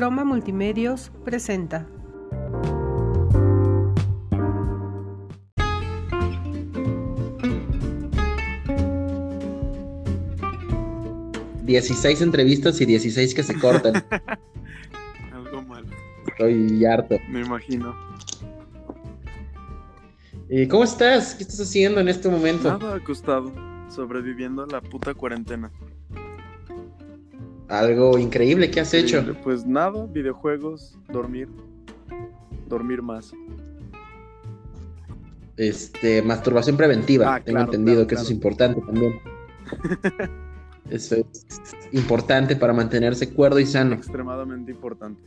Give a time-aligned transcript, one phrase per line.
[0.00, 1.86] Croma Multimedios presenta.
[11.64, 14.02] Dieciséis entrevistas y 16 que se cortan.
[15.34, 15.88] Algo malo.
[16.28, 17.18] Estoy harto.
[17.28, 17.94] Me imagino.
[20.48, 21.34] ¿Y cómo estás?
[21.34, 22.78] ¿Qué estás haciendo en este momento?
[22.78, 23.52] Nada acostado,
[23.90, 25.70] sobreviviendo a la puta cuarentena.
[27.70, 29.24] Algo increíble que has hecho.
[29.44, 31.48] Pues nada, videojuegos, dormir,
[32.68, 33.32] dormir más.
[35.56, 37.36] Este, masturbación preventiva.
[37.36, 39.20] Ah, Tengo claro, entendido claro, que eso es importante también.
[40.90, 41.46] eso es
[41.92, 43.94] importante para mantenerse cuerdo y sano.
[43.94, 45.22] Extremadamente importante.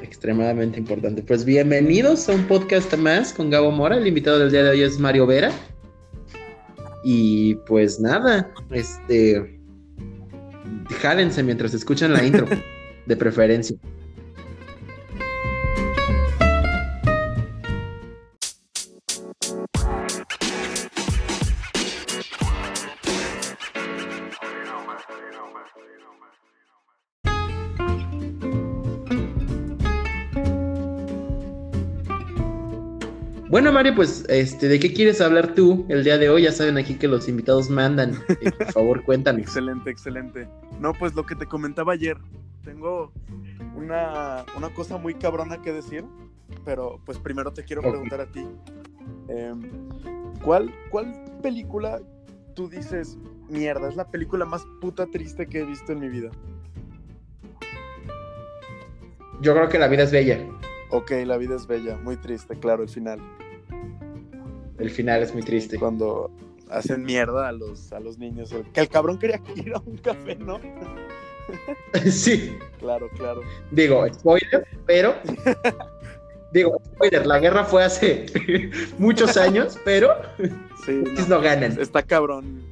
[0.00, 1.22] Extremadamente importante.
[1.22, 3.96] Pues bienvenidos a un podcast más con Gabo Mora.
[3.96, 5.50] El invitado del día de hoy es Mario Vera.
[7.02, 9.57] Y pues nada, este.
[10.88, 12.46] Jálense mientras escuchan la intro,
[13.06, 13.76] de preferencia.
[33.78, 36.42] Mario, pues, este, ¿de qué quieres hablar tú el día de hoy?
[36.42, 38.14] Ya saben aquí que los invitados mandan.
[38.40, 39.42] Eh, por favor, cuéntanos.
[39.42, 40.48] Excelente, excelente.
[40.80, 42.16] No, pues lo que te comentaba ayer.
[42.64, 43.12] Tengo
[43.76, 46.04] una, una cosa muy cabrona que decir,
[46.64, 48.44] pero pues primero te quiero preguntar a ti.
[49.28, 49.70] Em,
[50.42, 52.00] ¿cuál, ¿Cuál película
[52.56, 53.16] tú dices,
[53.48, 56.32] mierda, es la película más puta triste que he visto en mi vida?
[59.40, 60.44] Yo creo que la vida es bella.
[60.90, 63.20] Ok, la vida es bella, muy triste, claro, el final.
[64.78, 65.78] El final es muy triste.
[65.78, 66.30] Cuando
[66.70, 68.54] hacen mierda a los, a los niños.
[68.72, 70.60] Que el cabrón quería ir a un café, ¿no?
[72.10, 73.42] sí, Claro, claro.
[73.70, 75.14] digo, spoiler, pero.
[76.50, 78.24] Digo, spoiler, la guerra fue hace
[78.96, 80.14] muchos años, pero
[80.86, 81.78] Sí, no, no, ganan.
[81.78, 82.62] está cabrón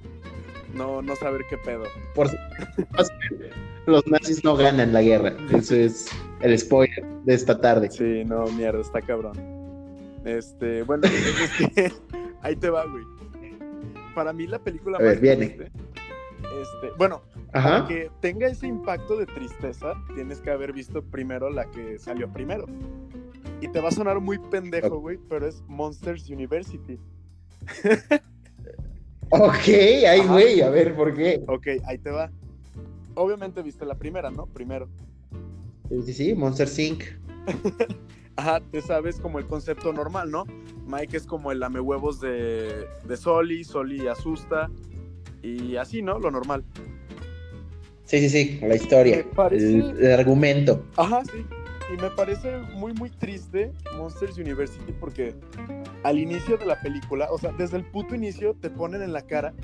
[0.76, 1.84] no, no saber qué pedo.
[2.14, 2.28] Por
[3.86, 5.34] los nazis no ganan la guerra.
[5.52, 6.06] Eso es
[6.40, 7.90] el spoiler de esta tarde.
[7.90, 9.55] Sí, no, mierda, está cabrón.
[10.26, 11.92] Este, bueno, es que
[12.42, 13.04] ahí te va, güey.
[14.14, 15.46] Para mí la película más viene.
[15.46, 15.70] triste,
[16.60, 17.22] Este, bueno,
[17.52, 17.86] para Ajá.
[17.88, 22.66] que tenga ese impacto de tristeza, tienes que haber visto primero la que salió primero.
[23.60, 26.98] Y te va a sonar muy pendejo, güey, pero es Monsters University.
[29.30, 29.68] Ok,
[30.08, 31.42] ay, güey, a ver, ¿por qué?
[31.46, 32.30] Ok, ahí te va.
[33.14, 34.46] Obviamente viste la primera, ¿no?
[34.46, 34.88] Primero.
[36.04, 37.04] Sí, sí, Monster Inc.
[38.36, 40.44] Ajá, te sabes como el concepto normal, ¿no?
[40.86, 44.70] Mike es como el lame huevos de, de Soli, Soli asusta
[45.42, 46.18] y así, ¿no?
[46.18, 46.64] Lo normal.
[48.04, 49.24] Sí, sí, sí, la historia.
[49.34, 50.84] Parece- El, el argumento.
[50.96, 51.44] Ajá, sí.
[51.92, 55.34] Y me parece muy, muy triste Monsters University porque
[56.02, 59.22] al inicio de la película, o sea, desde el puto inicio te ponen en la
[59.22, 59.54] cara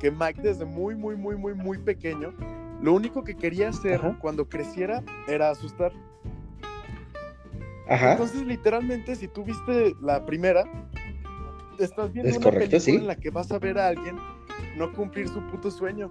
[0.00, 2.32] que Mike desde muy, muy, muy, muy, muy pequeño,
[2.80, 4.16] lo único que quería hacer Ajá.
[4.20, 5.92] cuando creciera era asustar.
[7.88, 8.12] Ajá.
[8.12, 10.64] Entonces, literalmente, si tú viste la primera,
[11.78, 12.94] estás viendo Es una correcto, película sí.
[12.96, 14.16] en la que vas a ver a alguien
[14.76, 16.10] no cumplir su puto sueño.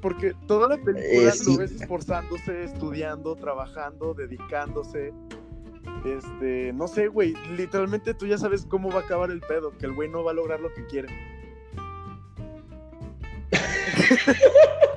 [0.00, 1.52] Porque toda la película Eh, sí.
[1.52, 5.12] lo ves esforzándose, estudiando, trabajando, dedicándose.
[6.06, 9.84] Este, no sé, güey, literalmente tú ya sabes cómo va a acabar el pedo, que
[9.86, 11.08] el güey no va a lograr lo que quiere.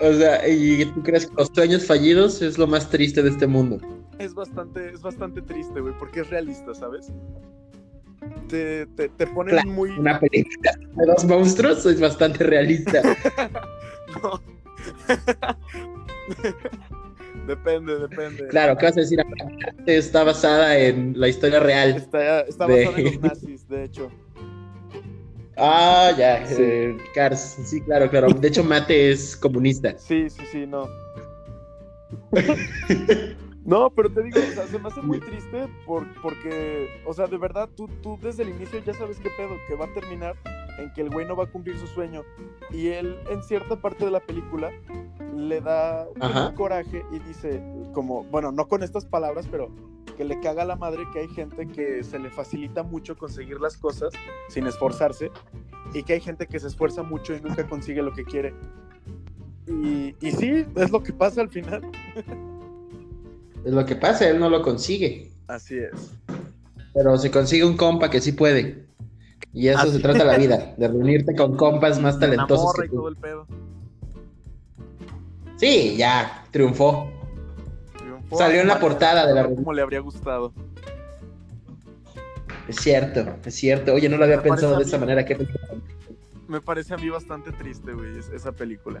[0.00, 3.46] O sea, ¿y tú crees que los sueños fallidos es lo más triste de este
[3.46, 3.78] mundo?
[4.18, 7.12] Es bastante, es bastante triste, güey, porque es realista, ¿sabes?
[8.48, 9.90] Te, te, te ponen Claro, muy...
[9.90, 13.02] Una película de dos monstruos es bastante realista.
[14.22, 14.40] No.
[17.46, 18.48] depende, depende.
[18.48, 19.18] Claro, ¿qué vas a decir?
[19.86, 21.96] Está basada en la historia real.
[21.96, 24.10] Está, está De- basado en los nazis, de hecho.
[25.56, 26.54] Ah, ya, Sí.
[26.58, 27.56] eh, Cars.
[27.64, 28.28] Sí, claro, claro.
[28.28, 29.96] De hecho, Mate es comunista.
[29.98, 30.88] Sí, sí, sí, no.
[33.66, 37.26] No, pero te digo, o sea, se me hace muy triste por, porque, o sea,
[37.26, 40.36] de verdad, tú, tú desde el inicio ya sabes qué pedo, que va a terminar
[40.78, 42.22] en que el güey no va a cumplir su sueño.
[42.70, 44.70] Y él, en cierta parte de la película,
[45.34, 47.60] le da un coraje y dice,
[47.92, 49.68] como, bueno, no con estas palabras, pero
[50.16, 53.60] que le caga a la madre que hay gente que se le facilita mucho conseguir
[53.60, 54.12] las cosas
[54.48, 55.30] sin esforzarse
[55.92, 58.54] y que hay gente que se esfuerza mucho y nunca consigue lo que quiere.
[59.66, 61.82] Y, y sí, es lo que pasa al final.
[63.64, 65.32] Es lo que pasa, él no lo consigue.
[65.48, 66.12] Así es.
[66.94, 68.86] Pero se consigue un compa que sí puede.
[69.52, 72.88] Y eso Así se trata la vida, de reunirte con compas más talentosos que y
[72.88, 73.08] todo tú.
[73.08, 73.46] el pedo.
[75.56, 77.10] Sí, ya, triunfó.
[78.32, 79.62] Salió en la portada de la revista.
[79.62, 80.52] Como le habría gustado.
[82.68, 83.92] Es cierto, es cierto.
[83.94, 85.24] Oye, no lo había Me pensado de esa manera.
[85.24, 85.36] ¿Qué
[86.48, 89.00] Me parece a mí bastante triste, güey, es- esa película.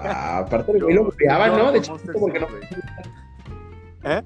[0.00, 1.72] Ah, aparte, güey lo golpeaban, Yo- ¿no?
[1.72, 2.46] De Monster porque no.
[4.04, 4.22] ¿Eh?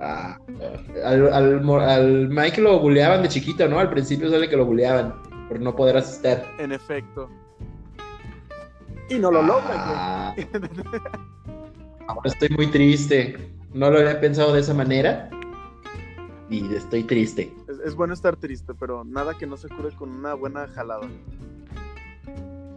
[0.00, 0.38] Ah,
[1.04, 3.78] al, al, al Mike lo buleaban de chiquito, ¿no?
[3.78, 5.14] Al principio sale que lo buleaban
[5.48, 6.42] por no poder asistir.
[6.58, 7.30] En efecto.
[9.08, 10.48] Y no lo logra, Ah, güey.
[12.08, 13.36] ahora estoy muy triste.
[13.72, 15.28] No lo había pensado de esa manera.
[16.50, 17.52] Y estoy triste.
[17.68, 21.08] Es, es bueno estar triste, pero nada que no se cure con una buena jalada.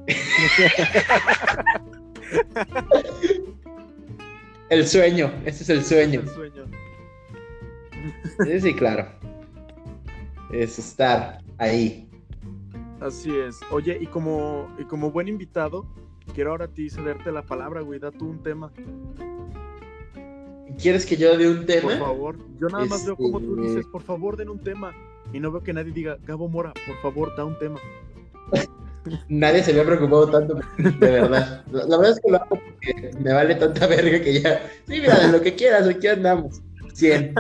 [4.70, 6.20] El sueño, ese es el sueño.
[6.22, 6.66] El sueño.
[8.44, 9.08] Sí, sí, claro.
[10.52, 12.10] Es estar ahí.
[13.00, 13.60] Así es.
[13.72, 15.86] Oye, y como, y como buen invitado,
[16.34, 18.00] quiero ahora a ti cederte la palabra, güey.
[18.00, 18.72] Da tú un tema,
[20.80, 21.90] ¿Quieres que yo dé un tema?
[21.90, 22.36] por favor.
[22.60, 24.94] Yo nada más veo como tú Este- dices, por favor, den un tema.
[25.34, 27.80] Y no veo que nadie diga, Gabo Mora, por favor, da un tema.
[29.30, 31.64] Nadie se había preocupado tanto, de verdad.
[31.72, 34.60] La, la verdad es que lo hago porque me vale tanta verga que ya.
[34.86, 36.62] Sí, mira, de lo que quieras, aquí andamos.
[36.94, 37.34] 100.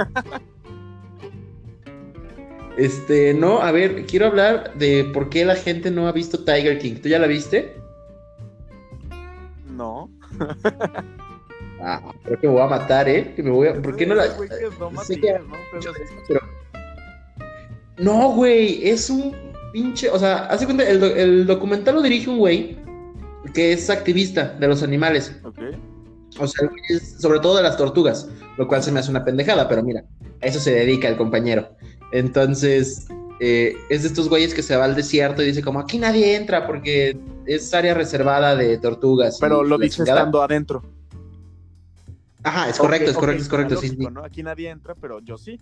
[2.78, 6.78] Este, no, a ver, quiero hablar de por qué la gente no ha visto Tiger
[6.80, 6.96] King.
[7.02, 7.74] ¿Tú ya la viste?
[9.78, 10.10] No.
[11.80, 13.34] Ah, creo que me voy a matar, ¿eh?
[13.36, 13.80] Que me voy a...
[13.82, 14.24] ¿Por qué no la...?
[14.36, 15.56] Que- ¿no?
[15.72, 16.14] Pero sí.
[16.28, 16.40] Pero-
[18.00, 19.36] No, güey, es un
[19.74, 22.78] pinche, o sea, hace cuenta, el, do- el documental lo dirige un güey
[23.54, 25.36] que es activista de los animales.
[25.44, 25.60] Ok.
[26.40, 28.28] O sea, el güey es sobre todo de las tortugas,
[28.58, 30.04] lo cual se me hace una pendejada, pero mira,
[30.42, 31.70] a eso se dedica el compañero.
[32.12, 33.08] Entonces,
[33.40, 36.36] eh, es de estos güeyes que se va al desierto y dice como, aquí nadie
[36.36, 39.38] entra porque es área reservada de tortugas.
[39.40, 40.20] Pero lo dice chingada".
[40.20, 40.84] estando adentro.
[42.44, 44.14] Ajá, es correcto, es correcto, es correcto, sí, lógico, sí.
[44.14, 44.24] ¿no?
[44.24, 45.60] Aquí nadie entra, pero yo sí.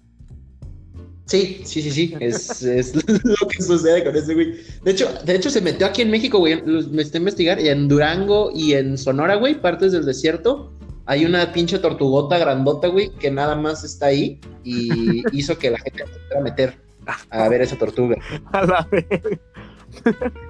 [1.26, 2.94] Sí, sí, sí, sí, es, es
[3.24, 4.60] lo que sucede con ese güey.
[4.84, 8.52] De hecho, de hecho se metió aquí en México, güey, me está y en Durango
[8.54, 10.72] y en Sonora, güey, partes del desierto,
[11.08, 15.80] hay una pinche tortugota grandota, güey, que nada más está ahí y hizo que la
[15.80, 16.85] gente se fuera a meter
[17.30, 18.18] a ver esa tortuga.
[18.52, 19.06] A la vez.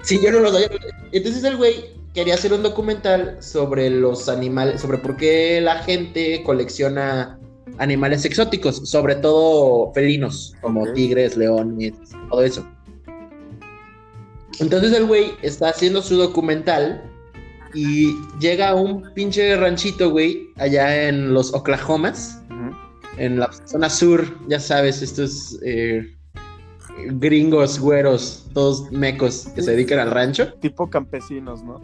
[0.02, 0.70] Sí, yo no lo sabía.
[1.12, 6.42] Entonces el güey quería hacer un documental sobre los animales, sobre por qué la gente
[6.44, 7.38] colecciona
[7.78, 11.94] animales exóticos, sobre todo felinos, como tigres, leones,
[12.30, 12.66] todo eso.
[14.60, 17.04] Entonces el güey está haciendo su documental
[17.74, 22.42] y llega a un pinche ranchito, güey, allá en los Oklahomas,
[23.18, 26.16] en la zona sur, ya sabes, estos eh,
[26.98, 31.82] gringos, güeros, todos mecos que se dedican al rancho, Tipo campesinos, ¿no?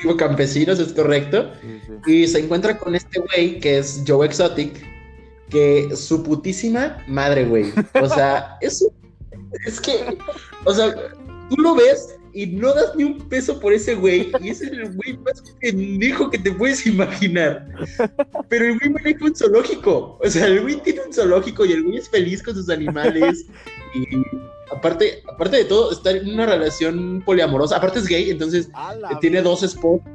[0.00, 1.50] tipo campesinos, es correcto.
[1.60, 2.12] Sí, sí.
[2.12, 4.82] Y se encuentra con este güey que es Joe Exotic,
[5.50, 7.72] que su putísima madre, güey.
[8.00, 8.86] O sea, es,
[9.66, 10.16] es que,
[10.64, 10.94] o sea,
[11.48, 14.92] tú lo ves y no das ni un peso por ese güey, y es el
[14.94, 17.66] güey más pendejo que te puedes imaginar.
[18.48, 20.18] Pero el güey maneja un zoológico.
[20.22, 23.46] O sea, el güey tiene un zoológico y el güey es feliz con sus animales.
[23.94, 24.04] Y
[24.72, 27.76] aparte, aparte de todo, está en una relación poliamorosa.
[27.76, 28.68] Aparte es gay, entonces
[29.00, 30.06] la tiene vez, dos esposas.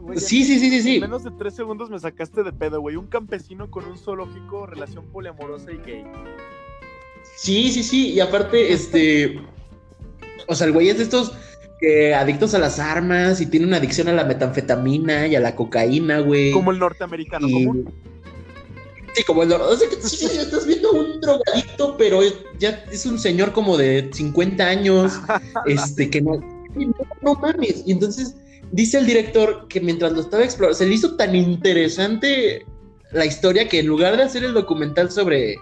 [0.00, 1.00] güey, Sí, sí, sí, sí, En sí.
[1.00, 2.96] menos de tres segundos me sacaste de pedo, güey.
[2.96, 6.04] Un campesino con un zoológico, relación poliamorosa y gay.
[7.36, 9.40] Sí, sí, sí, y aparte, este,
[10.46, 11.32] o sea, el güey es de estos
[11.80, 15.54] que adictos a las armas y tiene una adicción a la metanfetamina y a la
[15.56, 16.52] cocaína, güey.
[16.52, 17.92] Como el norteamericano Y- común.
[19.14, 23.18] Sí, como el, o sea, sí, estás viendo un drogadicto, pero es- ya es un
[23.18, 25.12] señor como de 50 años,
[25.66, 26.32] este, que no,
[26.74, 27.82] no, no mames.
[27.86, 28.34] Y entonces
[28.72, 32.64] dice el director que mientras lo estaba explorando, se le hizo tan interesante
[33.12, 35.54] la historia que en lugar de hacer el documental sobre,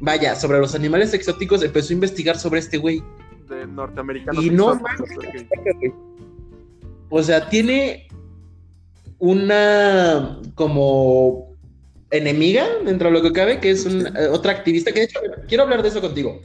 [0.00, 3.02] vaya, sobre los animales exóticos, empezó a investigar sobre este güey.
[3.48, 4.44] De norteamericanos.
[4.44, 5.24] Y no exóticos.
[7.10, 8.06] O sea, tiene
[9.18, 11.54] una como
[12.10, 15.20] enemiga dentro de lo que cabe, que es un, eh, otra activista, que de hecho
[15.48, 16.40] quiero hablar de eso contigo.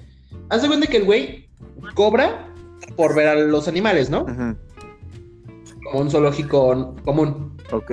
[0.50, 1.48] Haz de cuenta que el güey
[1.94, 2.50] cobra
[2.96, 4.26] por ver a los animales, ¿no?
[5.84, 7.56] Como un zoológico común.
[7.72, 7.92] Ok.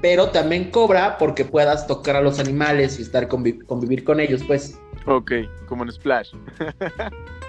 [0.00, 4.42] Pero también cobra porque puedas tocar a los animales y estar convi- convivir con ellos,
[4.46, 4.78] pues.
[5.06, 5.32] Ok,
[5.66, 6.32] como en Splash,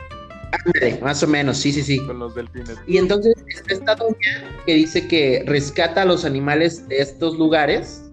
[1.02, 2.06] Más o menos, sí, sí, sí.
[2.06, 2.78] con los delfines.
[2.88, 4.16] Y entonces está esta doña
[4.66, 8.04] que dice que rescata a los animales de estos lugares,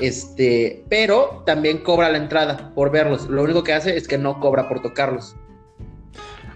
[0.00, 3.28] este, pero también cobra la entrada por verlos.
[3.28, 5.34] Lo único que hace es que no cobra por tocarlos.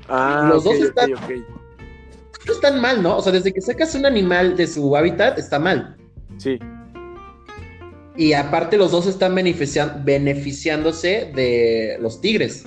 [0.08, 1.10] Ah, Los dos están-
[2.80, 3.16] mal, ¿no?
[3.16, 5.96] O sea, desde que sacas un animal de su hábitat, está mal.
[6.38, 6.58] Sí.
[8.16, 12.64] Y aparte los dos están benefician- beneficiándose de los tigres.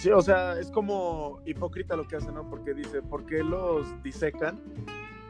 [0.00, 2.48] Sí, o sea, es como hipócrita lo que hace, ¿no?
[2.48, 4.58] Porque dice, ¿por qué los disecan?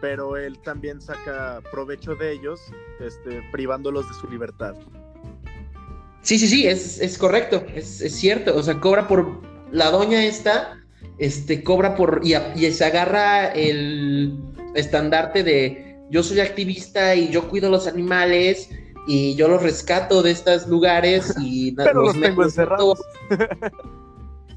[0.00, 2.60] Pero él también saca provecho de ellos,
[3.00, 4.74] este, privándolos de su libertad.
[6.22, 8.56] Sí, sí, sí, es, es correcto, es, es cierto.
[8.56, 9.40] O sea, cobra por.
[9.72, 10.78] La doña esta,
[11.18, 12.20] este, cobra por.
[12.22, 14.38] Y, a- y se agarra el
[14.74, 18.70] estandarte de yo soy activista y yo cuido los animales
[19.08, 23.00] y yo los rescato de estos lugares y Pero los tengo encerrados.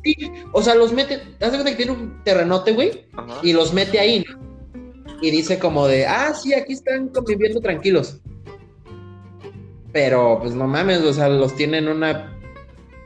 [0.03, 1.17] Sí, o sea, los mete.
[1.17, 3.05] ¿Te das cuenta que tiene un terrenote, güey?
[3.13, 3.39] Ajá.
[3.41, 4.25] y los mete ahí.
[4.29, 4.43] ¿no?
[5.21, 8.19] Y dice como de, ah, sí, aquí están conviviendo tranquilos.
[9.93, 12.37] Pero, pues no mames, o sea, los tienen una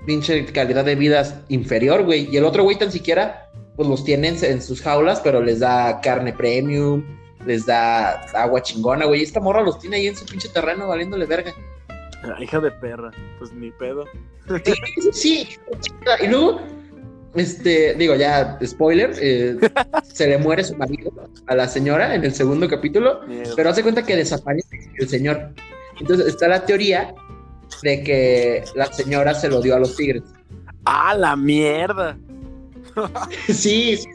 [0.07, 2.27] pinche calidad de vida inferior, güey.
[2.31, 6.01] Y el otro güey tan siquiera, pues los tienen en sus jaulas, pero les da
[6.01, 7.03] carne premium,
[7.45, 9.21] les da agua chingona, güey.
[9.21, 11.53] Esta morra los tiene ahí en su pinche terreno valiéndole verga.
[12.39, 14.05] Hija de perra, pues ni pedo.
[14.63, 15.47] Sí, sí, sí.
[16.23, 16.61] Y luego,
[17.39, 19.57] este, digo, ya, spoiler, eh,
[20.03, 21.11] se le muere su marido
[21.47, 23.21] a la señora en el segundo capítulo,
[23.55, 25.53] pero hace cuenta que desaparece el señor.
[25.99, 27.13] Entonces está la teoría
[27.83, 30.23] de que la señora se lo dio a los tigres.
[30.85, 32.17] ¡Ah, la mierda!
[33.47, 34.09] Sí, sí, sí.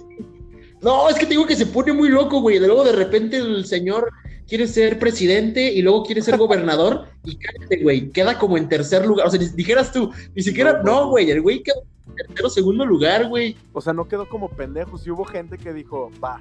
[0.80, 2.58] No, es que te digo que se pone muy loco, güey.
[2.58, 4.10] De luego de repente el señor
[4.48, 8.10] quiere ser presidente y luego quiere ser gobernador y cállate, güey.
[8.10, 9.26] Queda como en tercer lugar.
[9.26, 11.30] O sea, ni dijeras tú, ni siquiera, no, güey.
[11.30, 13.56] El güey quedó en tercero, segundo lugar, güey.
[13.72, 14.98] O sea, no quedó como pendejo.
[14.98, 16.40] Si hubo gente que dijo, va.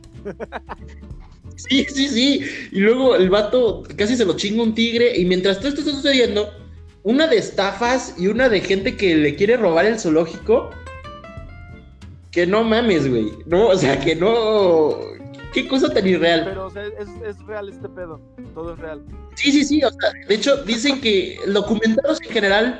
[1.56, 2.46] Sí, sí, sí.
[2.72, 5.18] Y luego el vato casi se lo chinga un tigre.
[5.18, 6.50] Y mientras todo esto está sucediendo,
[7.04, 10.70] una de estafas y una de gente que le quiere robar el zoológico.
[12.32, 13.32] Que no mames, güey.
[13.46, 14.98] No, o sea, que no.
[15.54, 16.44] Qué cosa tan irreal.
[16.46, 18.22] Pero, o sea, es, es real este pedo.
[18.54, 19.04] Todo es real.
[19.36, 19.84] Sí, sí, sí.
[19.84, 22.80] O sea, de hecho, dicen que documentados en general,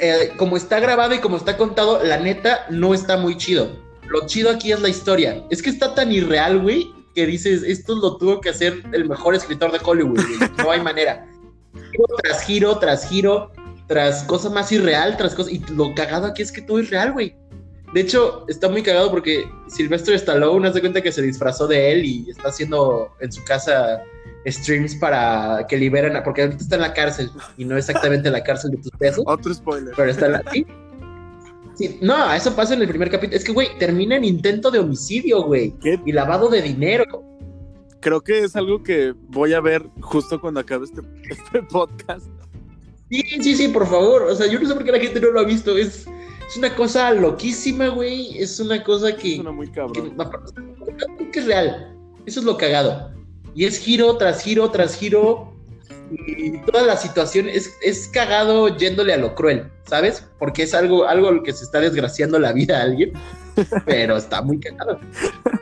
[0.00, 3.70] eh, como está grabado y como está contado, la neta no está muy chido.
[4.08, 5.44] Lo chido aquí es la historia.
[5.50, 9.34] Es que está tan irreal, güey, que dices, esto lo tuvo que hacer el mejor
[9.34, 10.50] escritor de Hollywood, güey.
[10.58, 11.26] No hay manera.
[11.92, 13.52] Giro tras giro, tras giro,
[13.86, 15.50] tras cosa más irreal, tras cosa.
[15.50, 17.36] Y lo cagado aquí es que todo es real, güey.
[17.94, 22.04] De hecho, está muy cagado porque Sylvester Stallone hace cuenta que se disfrazó de él
[22.04, 24.02] y está haciendo en su casa
[24.46, 28.42] streams para que liberen, a- porque ahorita está en la cárcel y no exactamente la
[28.44, 29.94] cárcel de tus pesos, Otro spoiler.
[29.96, 30.42] pero está en la...
[30.52, 30.66] ¿sí?
[31.74, 33.36] Sí, no, eso pasa en el primer capítulo.
[33.36, 35.98] Es que, güey, termina en intento de homicidio, güey, ¿Qué?
[36.04, 37.04] y lavado de dinero.
[38.00, 42.26] Creo que es algo que voy a ver justo cuando acabe este, este podcast.
[43.10, 44.22] Sí, sí, sí, por favor.
[44.24, 45.76] O sea, yo no sé por qué la gente no lo ha visto.
[45.78, 46.06] Es,
[46.48, 48.38] es una cosa loquísima, güey.
[48.38, 49.36] Es una cosa que...
[49.36, 50.16] Suena muy que, cabrón.
[51.30, 51.94] que es real.
[52.24, 53.12] Eso es lo cagado.
[53.54, 55.52] Y es giro tras giro tras giro.
[56.10, 60.24] Y toda la situación es, es cagado yéndole a lo cruel, ¿sabes?
[60.38, 63.12] Porque es algo, algo que se está desgraciando la vida a alguien.
[63.84, 64.98] Pero está muy cagado.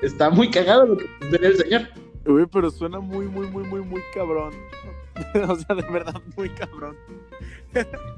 [0.02, 1.88] Está muy cagado lo que sucede el señor.
[2.26, 4.52] Uy, pero suena muy, muy, muy, muy, muy cabrón.
[5.49, 6.97] o sea, de verdad, muy cabrón.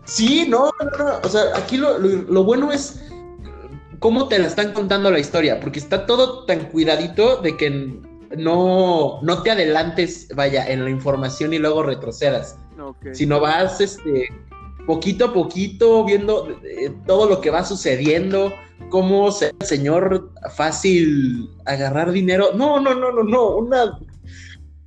[0.04, 1.18] Sí, no, no, no.
[1.22, 3.04] O sea, aquí lo, lo- lo bueno es
[3.98, 8.00] cómo te la están contando la historia, porque está todo tan cuidadito de que
[8.36, 13.08] no, no te adelantes, vaya, en la información y luego retrocedas, Ok.
[13.12, 14.28] sino vas, este,
[14.88, 18.54] poquito a poquito viendo eh, todo lo que va sucediendo,
[18.88, 22.52] cómo se el señor fácil agarrar dinero.
[22.54, 23.98] No, no, no, no, no, una...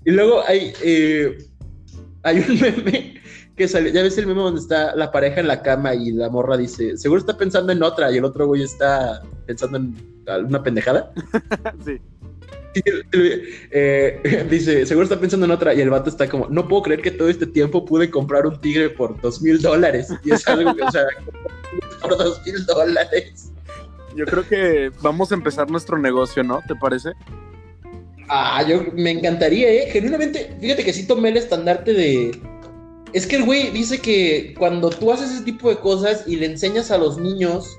[0.04, 1.38] Y luego hay, eh,
[2.24, 3.22] hay un meme
[3.56, 6.30] que sale, ya ves el meme donde está la pareja en la cama y la
[6.30, 10.64] morra dice, seguro está pensando en otra y el otro güey está pensando en alguna
[10.64, 11.14] pendejada.
[11.86, 12.02] sí.
[13.74, 17.02] Eh, dice, seguro está pensando en otra y el vato está como, no puedo creer
[17.02, 20.08] que todo este tiempo pude comprar un tigre por dos mil dólares.
[20.24, 21.06] Y es algo que, o sea,
[22.02, 23.52] por dos mil dólares.
[24.16, 26.62] Yo creo que vamos a empezar nuestro negocio, ¿no?
[26.68, 27.12] ¿Te parece?
[28.28, 29.90] Ah, yo me encantaría, ¿eh?
[29.92, 32.40] Genuinamente, fíjate que sí tomé el estandarte de...
[33.14, 36.46] Es que el güey dice que cuando tú haces ese tipo de cosas y le
[36.46, 37.78] enseñas a los niños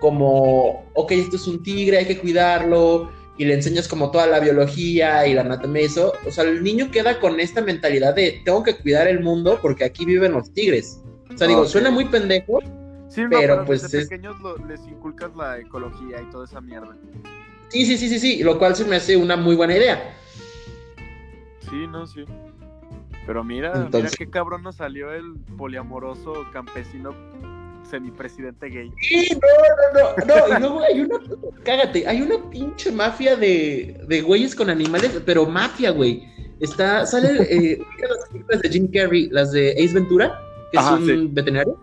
[0.00, 3.10] como, ok, esto es un tigre, hay que cuidarlo,
[3.42, 6.62] y le enseñas como toda la biología y la anatomía y eso, o sea, el
[6.62, 10.52] niño queda con esta mentalidad de, tengo que cuidar el mundo porque aquí viven los
[10.52, 11.00] tigres.
[11.34, 12.60] O sea, digo, suena muy pendejo,
[13.08, 16.46] Sí, no, Pero, pero, pues, desde es- pequeños lo- les inculcas la ecología y toda
[16.46, 16.96] esa mierda.
[17.68, 20.14] sí, sí, sí, sí, sí, lo cual se me hace una muy buena idea.
[21.68, 22.24] Sí, no, sí.
[23.26, 27.14] Pero mira, Entonces- mira qué cabrón nos salió el poliamoroso campesino
[27.88, 28.92] semipresidente gay.
[29.00, 30.56] Sí, no, no, no, no.
[30.56, 31.18] Y luego hay una,
[31.64, 36.22] cágate, hay una pinche mafia de, de güeyes con animales, pero mafia, güey.
[36.60, 40.38] Está, sale, eh, las películas de Jim Carrey, las de Ace Ventura,
[40.70, 41.28] que Ajá, es un sí.
[41.32, 41.78] veterinario.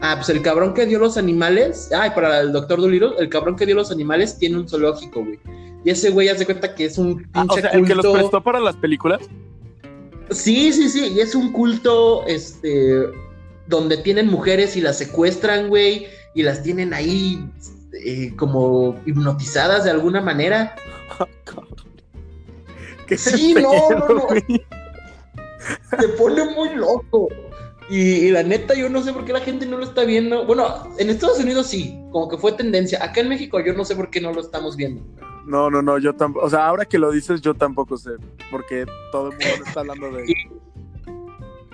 [0.00, 3.56] Ah, pues el cabrón que dio los animales, ay, para el doctor Dolittle, el cabrón
[3.56, 5.38] que dio los animales tiene un zoológico, güey.
[5.84, 7.76] Y ese güey hace cuenta que es un pinche Ah, o sea, culto.
[7.78, 9.20] el que los prestó para las películas.
[10.30, 13.04] Sí, sí, sí, y es un culto, este,
[13.66, 17.44] donde tienen mujeres y las secuestran, güey, y las tienen ahí
[18.04, 20.74] eh, como hipnotizadas de alguna manera.
[23.06, 24.20] ¿Qué Sí, no, pedo, no, no.
[24.26, 24.42] güey?
[25.98, 27.28] Se pone muy loco.
[27.90, 30.46] Y, y la neta, yo no sé por qué la gente no lo está viendo.
[30.46, 33.02] Bueno, en Estados Unidos sí, como que fue tendencia.
[33.04, 35.02] Acá en México yo no sé por qué no lo estamos viendo.
[35.46, 36.46] No, no, no, yo tampoco.
[36.46, 38.12] O sea, ahora que lo dices, yo tampoco sé.
[38.50, 40.24] Porque todo el mundo está hablando de.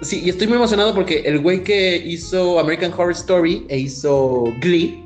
[0.03, 4.45] Sí, y estoy muy emocionado porque el güey que hizo American Horror Story e hizo
[4.61, 5.05] Glee,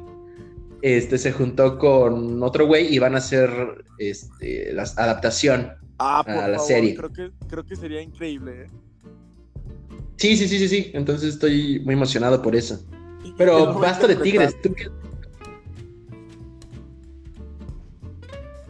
[0.82, 3.50] este, se juntó con otro güey y van a hacer
[3.98, 5.72] este, la adaptación.
[5.98, 6.94] Ah, por a la favor, serie.
[6.94, 8.66] Creo que, creo que sería increíble, ¿eh?
[10.16, 10.90] Sí, sí, sí, sí, sí.
[10.94, 12.84] Entonces estoy muy emocionado por eso.
[13.36, 14.60] Pero basta de tigres.
[14.62, 14.88] ¿Tú qué-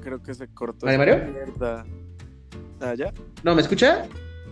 [0.02, 0.86] Creo que se cortó.
[0.86, 1.32] ¿Vale, esta Mario?
[1.32, 1.86] mierda.
[2.80, 3.12] Ah, ¿ya?
[3.42, 4.06] ¿No me escucha?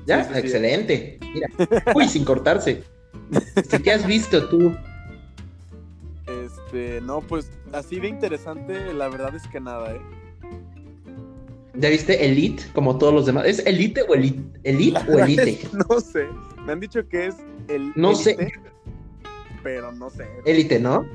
[0.06, 0.24] ¿Ya?
[0.24, 0.40] Sí, sí, sí.
[0.40, 1.18] Excelente.
[1.34, 1.48] Mira.
[1.94, 2.82] Uy, sin cortarse.
[3.56, 4.74] Este, ¿Qué has visto tú?
[6.26, 10.00] Este, no, pues así de interesante, la verdad es que nada, ¿eh?
[11.74, 12.64] ¿Ya viste Elite?
[12.74, 13.46] Como todos los demás.
[13.46, 14.42] ¿Es Elite o Elite?
[14.64, 15.68] ¿Elite o Elite?
[15.88, 16.28] no sé.
[16.66, 17.36] Me han dicho que es
[17.68, 17.92] el.
[17.96, 18.52] No sé.
[19.62, 21.06] Pero no sé, Elite, ¿no?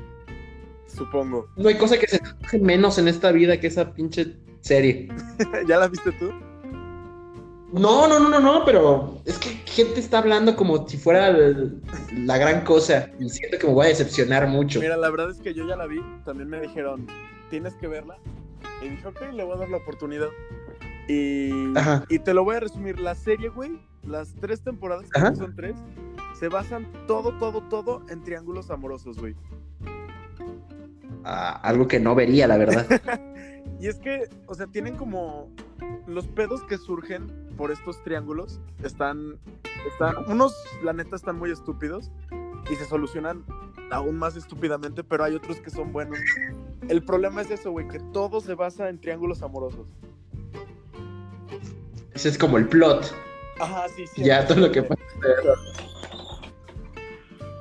[0.98, 1.48] supongo.
[1.56, 2.20] No hay cosa que se
[2.58, 5.08] menos en esta vida que esa pinche serie.
[5.68, 6.32] ¿Ya la viste tú?
[7.72, 11.82] No, no, no, no, no, pero es que gente está hablando como si fuera el-
[12.24, 14.80] la gran cosa y siento que me voy a decepcionar mucho.
[14.80, 16.00] Mira, la verdad es que yo ya la vi.
[16.24, 17.06] También me dijeron,
[17.50, 18.16] tienes que verla.
[18.82, 20.28] Y dije, ok, le voy a dar la oportunidad.
[21.08, 22.04] Y, Ajá.
[22.08, 22.98] y te lo voy a resumir.
[23.00, 25.74] La serie, güey, las tres temporadas, que son tres,
[26.38, 29.34] se basan todo, todo, todo en triángulos amorosos, güey.
[31.24, 32.86] Ah, algo que no vería, la verdad.
[33.80, 35.50] Y es que, o sea, tienen como
[36.08, 37.28] los pedos que surgen
[37.58, 39.38] por estos triángulos están,
[39.92, 42.10] están, unos, la neta, están muy estúpidos
[42.70, 43.44] y se solucionan
[43.90, 46.18] aún más estúpidamente, pero hay otros que son buenos.
[46.88, 49.86] El problema es eso, güey, que todo se basa en triángulos amorosos.
[52.14, 53.12] Ese es como el plot.
[53.60, 54.22] Ajá, sí, sí.
[54.24, 55.02] Ya todo lo que pasa.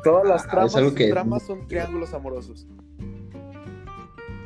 [0.04, 2.68] Todas las Ah, tramas, que- tramas son triángulos amorosos.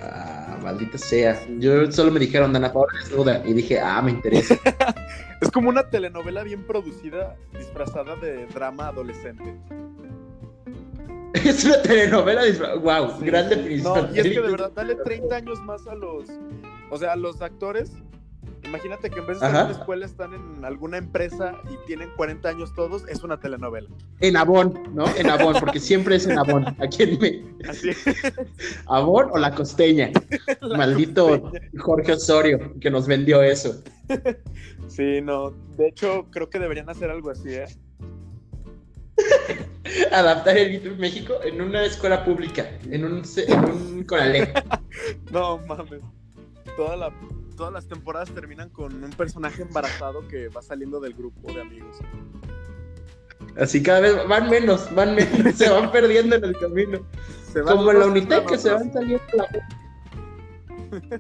[0.04, 1.40] Ah, maldita sea.
[1.60, 4.56] Yo solo me dijeron Dana Paola desnuda y dije, ah, me interesa.
[5.42, 9.56] Es como una telenovela bien producida, disfrazada de drama adolescente.
[11.34, 12.46] es una telenovela.
[12.46, 13.56] disfra- Wow, Sí, gran sí.
[13.56, 14.08] definición.
[14.10, 16.26] No, y es que de verdad, dale 30 años más a los.
[16.92, 17.92] O sea, a los actores.
[18.72, 19.62] Imagínate que en vez de estar Ajá.
[19.64, 23.90] en la escuela están en alguna empresa y tienen 40 años todos, es una telenovela.
[24.22, 25.14] En Avon, ¿no?
[25.18, 26.66] En Avon, porque siempre es en Avon.
[26.80, 27.70] Aquí en me...
[27.70, 27.90] Así.
[28.88, 30.10] Avon o la costeña.
[30.62, 31.70] La Maldito costeña.
[31.80, 33.84] Jorge Osorio que nos vendió eso.
[34.88, 35.52] Sí, no.
[35.76, 37.66] De hecho, creo que deberían hacer algo así, ¿eh?
[40.14, 44.58] Adaptar el Little México en una escuela pública, en un, en un Conalep.
[45.30, 46.02] No mames.
[46.78, 47.12] Toda la,
[47.62, 51.96] todas las temporadas terminan con un personaje embarazado que va saliendo del grupo de amigos.
[53.56, 57.06] Así cada vez van menos, van menos, se van perdiendo en el camino.
[57.54, 59.48] Se van Como en la Unitec que se van saliendo la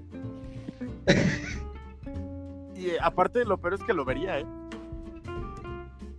[2.76, 4.46] Y eh, aparte, lo peor es que lo vería, ¿eh?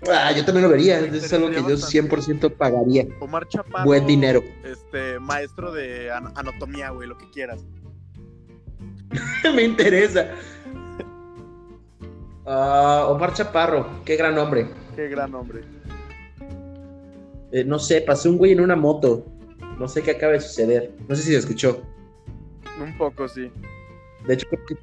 [0.09, 3.09] Ah, yo también lo vería, es algo que yo interesaría 100% pagaría.
[3.19, 3.87] Omar Chaparro.
[3.87, 4.41] Buen dinero.
[4.63, 7.65] Este, maestro de an- anatomía, güey, lo que quieras.
[9.55, 10.31] Me interesa.
[12.47, 14.69] Ah, Omar Chaparro, qué gran hombre.
[14.97, 15.63] Qué gran hombre.
[17.53, 19.27] Eh, no sé, pasó un güey en una moto.
[19.79, 20.93] No sé qué acaba de suceder.
[21.09, 21.83] No sé si se escuchó.
[22.81, 23.51] Un poco, sí.
[24.27, 24.77] De hecho, creo que,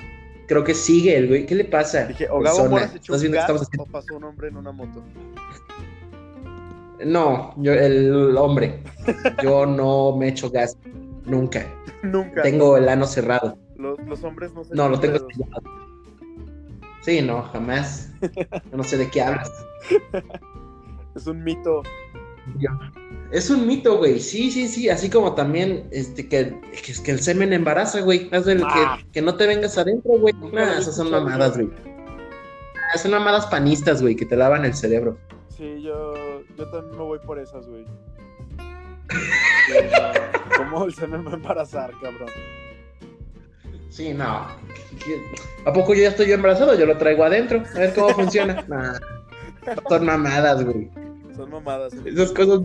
[0.48, 1.46] creo que sigue el güey.
[1.46, 2.06] ¿Qué le pasa?
[2.06, 2.68] Dije, o Gabo?
[2.70, 3.84] Mora se echó ¿Estás un viendo que gas estamos haciendo?
[3.84, 5.04] o pasó un hombre en una moto.
[7.06, 8.84] No, yo, el hombre.
[9.44, 10.78] Yo no me echo gas.
[11.26, 11.66] Nunca.
[12.04, 12.42] Nunca.
[12.42, 13.58] Tengo el ano cerrado.
[13.80, 15.62] Los, los hombres no se No, lo tengo sellado.
[17.02, 18.12] Sí, no, jamás.
[18.72, 19.50] Yo no sé de qué hablas.
[21.16, 21.82] Es un mito.
[23.32, 24.20] Es un mito, güey.
[24.20, 24.90] Sí, sí, sí.
[24.90, 28.30] Así como también este, que, que, que el semen embaraza, güey.
[28.34, 28.98] Haz el Ah.
[29.02, 30.34] que, que no te vengas adentro, güey.
[30.52, 31.70] Nah, esas son mamadas, güey.
[32.94, 35.18] Ah, Son mamadas panistas, güey, que te lavan el cerebro.
[35.48, 36.14] Sí, yo,
[36.58, 37.86] yo también me voy por esas, güey.
[40.58, 42.30] ¿Cómo el semen va a embarazar, cabrón?
[43.90, 44.48] Sí, no.
[45.66, 46.78] ¿A poco yo ya estoy embarazado?
[46.78, 47.64] Yo lo traigo adentro.
[47.76, 48.66] A ver cómo funciona.
[49.66, 50.90] Nah, son mamadas, güey.
[51.36, 51.94] Son mamadas.
[52.06, 52.62] Esas cosas.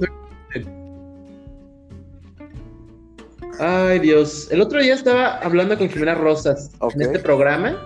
[3.58, 4.48] Ay, Dios.
[4.50, 7.76] El otro día estaba hablando con Jimena Rosas en este programa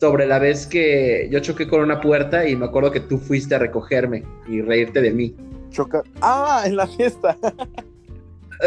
[0.00, 3.54] sobre la vez que yo choqué con una puerta y me acuerdo que tú fuiste
[3.54, 5.36] a recogerme y reírte de mí.
[5.70, 6.02] Choca.
[6.20, 7.36] Ah, en la fiesta.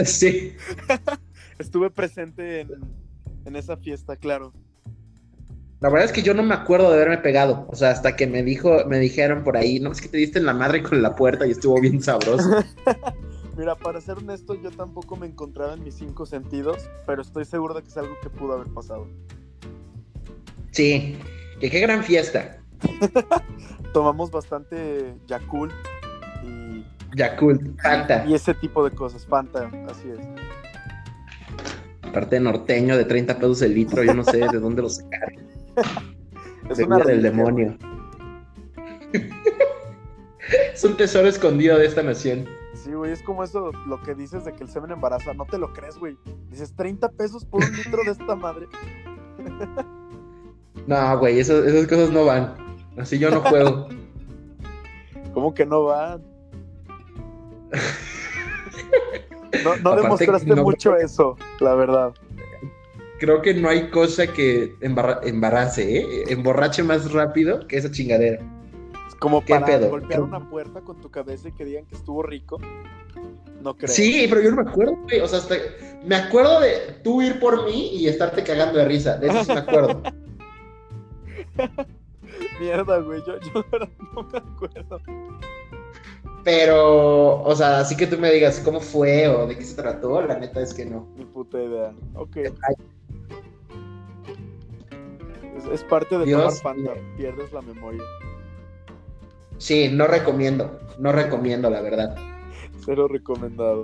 [0.05, 0.53] Sí.
[1.57, 2.69] Estuve presente en,
[3.45, 4.54] en esa fiesta, claro.
[5.80, 7.65] La verdad es que yo no me acuerdo de haberme pegado.
[7.69, 10.39] O sea, hasta que me dijo, me dijeron por ahí, no, es que te diste
[10.39, 12.63] en la madre con la puerta y estuvo bien sabroso.
[13.58, 17.73] Mira, para ser honesto, yo tampoco me encontraba en mis cinco sentidos, pero estoy seguro
[17.73, 19.08] de que es algo que pudo haber pasado.
[20.71, 21.17] Sí.
[21.60, 22.58] Que qué gran fiesta.
[23.93, 25.73] Tomamos bastante Yakult
[26.45, 26.86] y,
[27.17, 28.25] Yakult, Fanta.
[28.25, 29.25] y ese tipo de cosas.
[29.25, 30.25] Fanta, así es.
[32.10, 35.36] Aparte norteño de 30 pesos el litro, yo no sé de dónde lo sacaron.
[36.69, 37.78] Es Bebida una del demonio.
[40.74, 42.45] es un tesoro escondido de esta nación.
[42.74, 45.34] Sí, güey, es como eso, lo que dices de que el semen embaraza.
[45.34, 46.17] No te lo crees, güey.
[46.50, 48.67] Dices 30 pesos por un litro de esta madre.
[50.88, 52.56] No, güey, eso- esas cosas no van.
[52.98, 53.88] Así yo no juego.
[55.34, 56.24] ¿Cómo que no van?
[59.63, 62.13] No, no Aparte, demostraste no- mucho eso, la verdad.
[63.19, 66.23] Creo que no hay cosa que embarra- embarace, ¿eh?
[66.29, 68.39] Emborrache más rápido que esa chingadera.
[69.07, 69.89] Es como ¿Qué para pedo?
[69.89, 72.59] golpear una puerta con tu cabeza y que digan que estuvo rico.
[73.62, 73.89] No creo.
[73.89, 75.19] Sí, pero yo no me acuerdo, güey.
[75.19, 75.55] O sea, hasta...
[76.05, 79.17] me acuerdo de tú ir por mí y estarte cagando de risa.
[79.17, 80.01] De eso sí me acuerdo.
[82.62, 83.21] Mierda, güey.
[83.27, 83.65] Yo, yo
[84.13, 85.01] no me acuerdo.
[86.43, 90.21] Pero, o sea, así que tú me digas cómo fue o de qué se trató,
[90.21, 91.08] la neta es que no.
[91.17, 91.93] Ni puta idea.
[92.15, 92.38] Ok.
[95.58, 96.93] Es, es parte de Dios tomar mío.
[97.17, 98.02] Pierdes la memoria.
[99.58, 100.80] Sí, no recomiendo.
[100.97, 102.15] No recomiendo, la verdad.
[102.86, 103.84] Cero recomendado.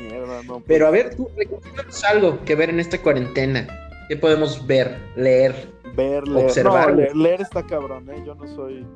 [0.00, 0.54] Mierda, no.
[0.54, 3.66] pues, Pero a ver, tú, recomiéndanos algo que ver en esta cuarentena.
[4.08, 5.72] ¿Qué podemos ver, leer?
[5.94, 6.46] ver, leer.
[6.46, 8.22] observar, No, leer, leer está cabrón, ¿eh?
[8.24, 8.86] Yo no soy.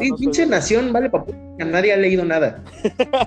[0.00, 1.32] Sí, no pinche nación, vale, papá.
[1.58, 2.62] Nadie ha leído nada.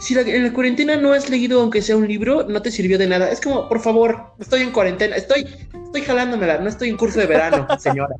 [0.00, 2.98] Si la- en la cuarentena no has leído, aunque sea un libro, no te sirvió
[2.98, 3.30] de nada.
[3.30, 5.46] Es como, por favor, estoy en cuarentena, estoy,
[5.84, 8.14] estoy jalándomela, no estoy en curso de verano, señora.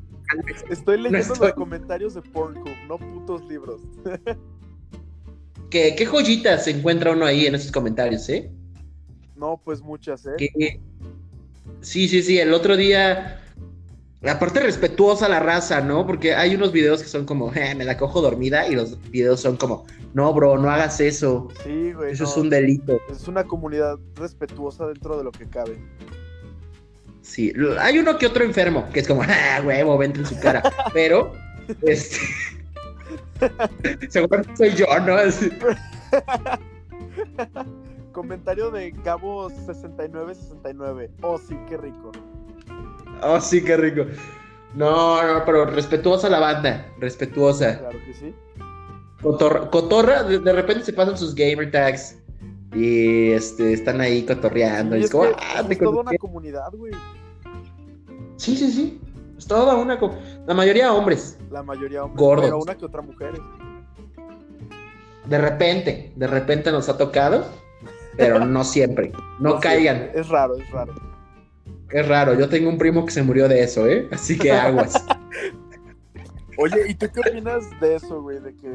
[0.70, 3.80] Estoy leyendo estoy- los comentarios de Pornhub, no putos libros.
[5.70, 8.50] ¿Qué, qué joyitas se encuentra uno ahí en esos comentarios, eh?
[9.36, 10.50] No, pues muchas, ¿eh?
[11.82, 13.40] Sí, sí, sí, el otro día,
[14.26, 16.06] aparte respetuosa la raza, ¿no?
[16.06, 19.40] Porque hay unos videos que son como, "Eh, me la cojo dormida, y los videos
[19.40, 22.12] son como, no, bro, no hagas eso, Sí, güey.
[22.12, 22.30] eso no.
[22.30, 22.98] es un delito.
[23.10, 25.78] Es una comunidad respetuosa dentro de lo que cabe.
[27.22, 30.62] Sí, hay uno que otro enfermo, que es como, ah, huevo, vente en su cara,
[30.94, 31.32] pero,
[31.82, 32.16] este,
[34.08, 35.16] seguramente soy yo, ¿no?
[38.12, 41.10] Comentario de Gabo 6969.
[41.20, 42.10] Oh, sí, qué rico.
[43.22, 44.04] Oh, sí, qué rico.
[44.74, 47.78] No, no, pero respetuosa la banda, respetuosa.
[47.78, 48.34] Claro que sí.
[49.22, 52.18] Cotorra, cotorra, de, de repente se pasan sus gamer tags
[52.74, 54.96] y este, están ahí cotorreando.
[54.96, 56.92] Y es como, que ah, es toda una comunidad, güey.
[58.36, 59.00] Sí, sí, sí.
[59.36, 59.98] Es toda una.
[60.46, 61.38] La mayoría hombres.
[61.50, 62.44] La mayoría hombres, Gordos.
[62.46, 63.40] pero una que otra mujeres.
[65.26, 67.44] De repente, de repente nos ha tocado,
[68.16, 69.12] pero no siempre.
[69.38, 70.10] No caigan.
[70.14, 70.94] Es raro, es raro.
[71.90, 72.34] Es raro.
[72.34, 74.08] Yo tengo un primo que se murió de eso, ¿eh?
[74.12, 74.94] Así que aguas.
[76.58, 78.40] Oye, ¿y tú qué opinas de eso, güey?
[78.40, 78.68] De que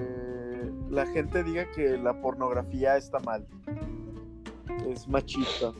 [0.89, 3.45] la gente diga que la pornografía está mal.
[4.89, 5.73] Es machista.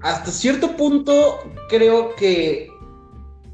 [0.00, 2.70] Hasta cierto punto, creo que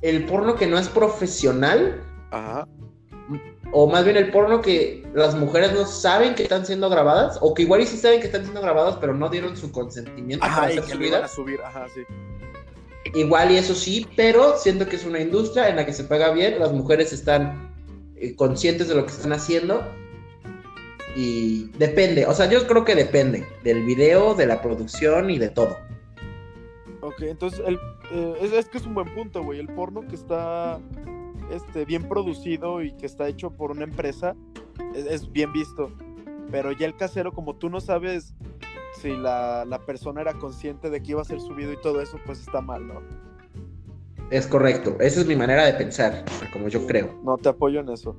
[0.02, 2.00] el porno que no es profesional,
[2.30, 2.68] Ajá.
[3.72, 7.54] O más bien el porno que las mujeres no saben que están siendo grabadas, o
[7.54, 10.62] que igual y sí saben que están siendo grabadas, pero no dieron su consentimiento Ajá,
[10.62, 11.30] para y que a subidas.
[11.32, 11.60] subir.
[11.62, 12.02] Ajá, sí.
[13.14, 16.30] Igual y eso sí, pero siento que es una industria en la que se paga
[16.32, 17.72] bien, las mujeres están
[18.16, 19.82] eh, conscientes de lo que están haciendo
[21.14, 25.48] y depende, o sea, yo creo que depende del video, de la producción y de
[25.48, 25.76] todo.
[27.00, 27.78] Ok, entonces el,
[28.10, 29.60] eh, es, es que es un buen punto, güey.
[29.60, 30.80] El porno que está
[31.50, 34.34] este, bien producido y que está hecho por una empresa
[34.94, 35.90] es, es bien visto.
[36.50, 38.34] Pero ya el casero, como tú no sabes
[39.00, 42.18] si la, la persona era consciente de que iba a ser subido y todo eso,
[42.24, 43.02] pues está mal, ¿no?
[44.30, 47.14] Es correcto, esa es mi manera de pensar, como yo creo.
[47.22, 48.16] No te apoyo en eso.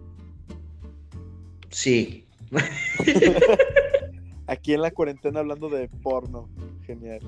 [1.69, 2.27] Sí,
[4.47, 6.49] Aquí en la cuarentena hablando de porno.
[6.85, 7.19] Genial.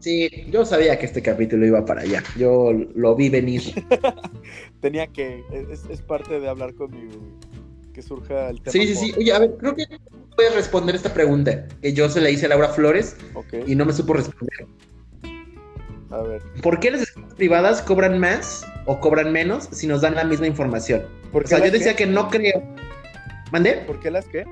[0.00, 2.22] Sí, yo sabía que este capítulo iba para allá.
[2.36, 3.62] Yo lo vi venir.
[4.80, 5.44] Tenía que.
[5.70, 7.12] Es, es parte de hablar conmigo.
[7.92, 8.72] Que surja el tema.
[8.72, 9.14] Sí, sí, sí.
[9.16, 9.84] Oye, a ver, creo que
[10.34, 13.16] puedes responder esta pregunta que yo se la hice a Laura Flores
[13.66, 14.66] y no me supo responder.
[16.10, 16.42] a ver.
[16.62, 20.46] ¿Por qué las escuelas privadas cobran más o cobran menos si nos dan la misma
[20.48, 21.02] información?
[21.30, 22.04] ¿Por O sea, yo decía qué?
[22.04, 22.62] que no creo.
[23.52, 23.74] ¿Mandé?
[23.86, 24.44] ¿Por qué las qué?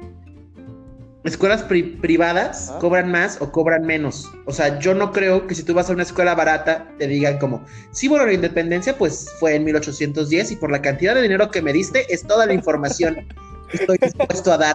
[1.25, 2.79] Escuelas pri- privadas Ah.
[2.81, 4.29] cobran más o cobran menos.
[4.45, 7.39] O sea, yo no creo que si tú vas a una escuela barata te digan
[7.39, 11.51] como, sí, bueno, la independencia pues fue en 1810 y por la cantidad de dinero
[11.51, 13.29] que me diste es toda la información
[13.71, 14.75] que estoy dispuesto a dar.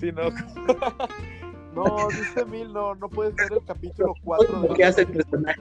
[0.00, 0.30] Sí, no.
[1.74, 5.60] no, dice mil, no, no puedes ver el capítulo 4 Lo que hace el personaje.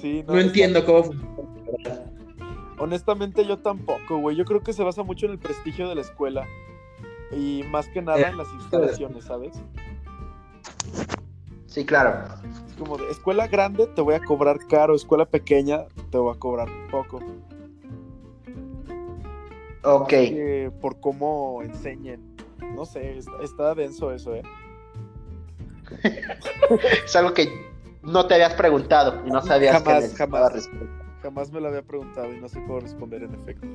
[0.00, 2.04] Sí, no, No entiendo cómo funciona.
[2.80, 4.36] Honestamente, yo tampoco, güey.
[4.36, 6.46] Yo creo que se basa mucho en el prestigio de la escuela.
[7.32, 9.54] Y más que nada en las instalaciones, ¿sabes?
[11.66, 12.24] Sí, claro.
[12.66, 16.38] Es como de escuela grande te voy a cobrar caro, escuela pequeña te voy a
[16.38, 17.20] cobrar poco.
[19.84, 20.08] Ok.
[20.08, 22.36] Que por cómo enseñen.
[22.74, 24.42] No sé, está, está denso eso, ¿eh?
[27.04, 27.48] Es algo que
[28.02, 30.52] no te habías preguntado y no sabías Jamás, que jamás.
[30.52, 30.88] responder.
[31.22, 33.66] Jamás me lo había preguntado y no sé cómo responder en efecto.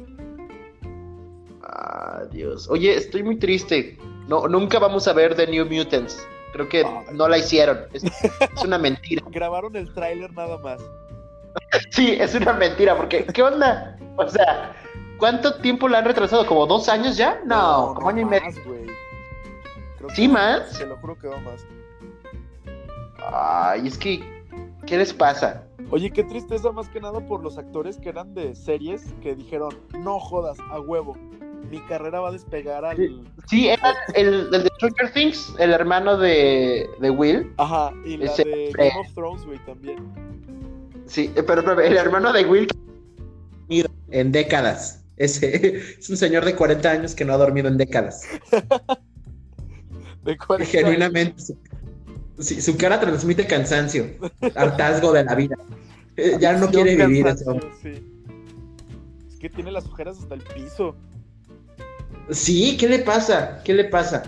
[1.63, 2.69] Ah, Dios.
[2.69, 3.97] Oye, estoy muy triste.
[4.27, 6.25] No, nunca vamos a ver The New Mutants.
[6.53, 7.05] Creo que Ay.
[7.13, 7.79] no la hicieron.
[7.93, 9.23] Es, es una mentira.
[9.29, 10.81] Grabaron el tráiler nada más.
[11.91, 13.95] Sí, es una mentira, porque ¿qué onda?
[14.17, 14.75] O sea,
[15.17, 16.45] ¿cuánto tiempo la han retrasado?
[16.47, 17.41] ¿Como dos años ya?
[17.45, 18.45] No, como año y medio.
[18.45, 18.55] más.
[18.59, 20.77] Creo que ¿Sí, más?
[20.77, 21.65] Te lo juro que va más.
[23.31, 24.23] Ay, es que,
[24.85, 25.63] ¿qué les pasa?
[25.91, 29.69] Oye, qué tristeza más que nada por los actores que eran de series que dijeron,
[29.99, 31.15] no jodas, a huevo.
[31.73, 32.95] Mi carrera va a despegar al...
[32.97, 33.21] Sí.
[33.47, 37.51] Sí, era el, el de Stranger Things, el hermano de, de Will.
[37.57, 39.97] Ajá, y la Ese- de Game of Thrones, güey, también.
[41.07, 42.67] Sí, eh, pero, pero el hermano de Will
[44.11, 45.03] en décadas.
[45.17, 48.21] Ese es un señor de 40 años que no ha dormido en décadas.
[50.23, 51.41] De 40 Genuinamente.
[51.41, 51.57] Su,
[52.39, 54.05] sí, su cara transmite cansancio,
[54.55, 55.55] hartazgo de la vida.
[56.17, 57.25] Eh, Ya no quiere vivir
[57.81, 57.93] sí.
[59.27, 60.95] Es que tiene las ojeras hasta el piso.
[62.29, 63.61] Sí, ¿qué le pasa?
[63.63, 64.23] ¿Qué le pasa?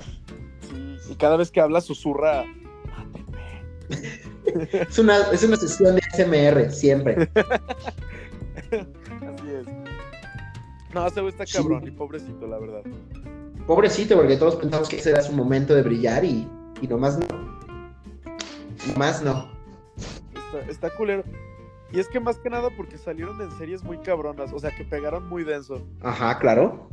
[0.70, 2.44] Sí, y cada vez que habla susurra.
[4.72, 7.30] Es una, es una sesión de SMR, siempre.
[8.72, 9.66] Así es.
[10.94, 11.58] No, güey está Sí.
[11.58, 12.82] cabrón y pobrecito, la verdad.
[13.68, 16.48] Pobrecito, porque todos pensamos que ese era su momento de brillar y,
[16.82, 17.26] y nomás no.
[18.88, 19.50] Nomás no.
[20.34, 21.24] Está, está culero.
[21.92, 24.84] Y es que más que nada porque salieron en series muy cabronas, o sea, que
[24.84, 25.82] pegaron muy denso.
[26.02, 26.90] Ajá, claro.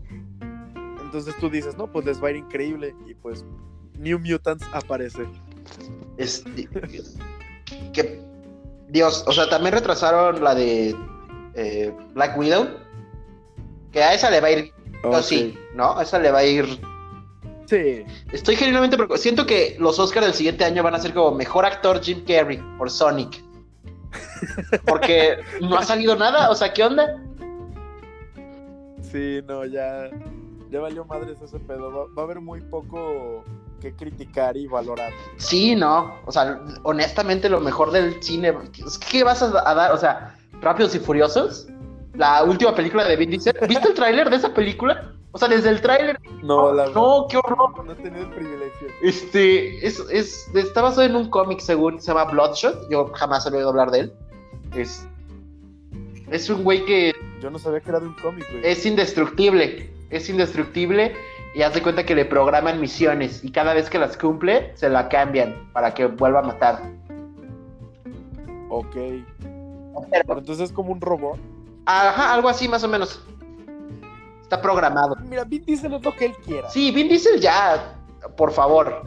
[1.13, 2.97] Entonces tú dices, no, pues les va a ir increíble.
[3.07, 3.45] Y pues
[3.99, 5.27] New Mutants aparece.
[6.17, 6.67] Este,
[7.93, 8.19] que
[8.89, 10.97] Dios, o sea, también retrasaron la de
[11.55, 12.67] eh, Black Widow.
[13.91, 14.73] Que a esa le va a ir,
[15.75, 15.99] ¿no?
[15.99, 16.81] A esa le va a ir.
[17.67, 18.05] Sí.
[18.33, 19.21] Estoy genuinamente preocupado.
[19.21, 22.59] Siento que los Oscars del siguiente año van a ser como mejor actor Jim Carrey
[22.79, 23.45] por Sonic.
[24.87, 27.23] Porque no ha salido nada, o sea, ¿qué onda?
[29.03, 30.09] Sí, no, ya.
[30.73, 31.93] Ya valió madres ese pedo.
[31.93, 33.45] Va, va a haber muy poco
[33.79, 35.13] que criticar y valorar.
[35.37, 36.15] Sí, no.
[36.25, 38.55] O sea, honestamente, lo mejor del cine.
[39.11, 39.93] ¿Qué vas a, a dar?
[39.93, 41.69] O sea, Rápidos y Furiosos.
[42.15, 43.55] La última película de Vin Diesel.
[43.69, 45.13] ¿Viste el tráiler de esa película?
[45.33, 46.19] O sea, desde el tráiler.
[46.43, 46.95] No, la verdad.
[46.95, 47.85] No, qué horror.
[47.85, 48.89] No he tenido el privilegio.
[49.03, 52.89] Este, es, es, está basado en un cómic, según se llama Bloodshot.
[52.91, 54.13] Yo jamás he oído hablar de él.
[54.75, 55.07] Es,
[56.31, 58.63] es un güey que Yo no sabía que era de un cómic, güey.
[58.65, 59.93] es indestructible.
[60.11, 61.15] Es indestructible.
[61.55, 63.43] Y haz de cuenta que le programan misiones.
[63.45, 66.83] Y cada vez que las cumple, se la cambian para que vuelva a matar.
[68.71, 68.95] Ok.
[68.95, 69.25] Pero-
[70.27, 71.39] Pero entonces es como un robot.
[71.85, 73.23] Ajá, algo así más o menos.
[74.41, 75.17] Está programado.
[75.29, 76.71] Mira, Vin Diesel es lo que él quiera.
[76.71, 77.97] Sí, Vin Diesel ya,
[78.37, 79.03] por favor.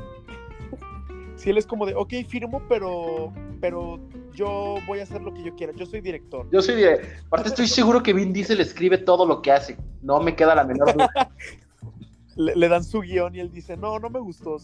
[1.45, 3.31] Si él es como de, ok, firmo, pero,
[3.61, 3.99] pero
[4.33, 5.73] yo voy a hacer lo que yo quiera.
[5.75, 6.47] Yo soy director.
[6.51, 7.07] Yo soy de...
[7.27, 9.77] Aparte estoy seguro que Vin Diesel escribe todo lo que hace.
[10.01, 11.09] No me queda la menor duda.
[12.35, 14.57] Le, le dan su guion y él dice, no, no me gustó,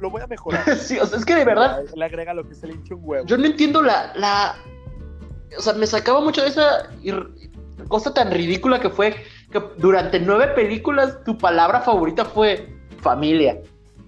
[0.00, 0.68] lo voy a mejorar.
[0.76, 3.00] sí, o sea, es que de verdad, Le agrega lo que se le hinche un
[3.04, 3.24] huevo.
[3.26, 4.12] yo no entiendo la...
[4.16, 4.56] la...
[5.56, 7.32] O sea, me sacaba mucho de esa ir-
[7.86, 9.14] cosa tan ridícula que fue
[9.52, 12.68] que durante nueve películas tu palabra favorita fue
[13.00, 13.62] familia.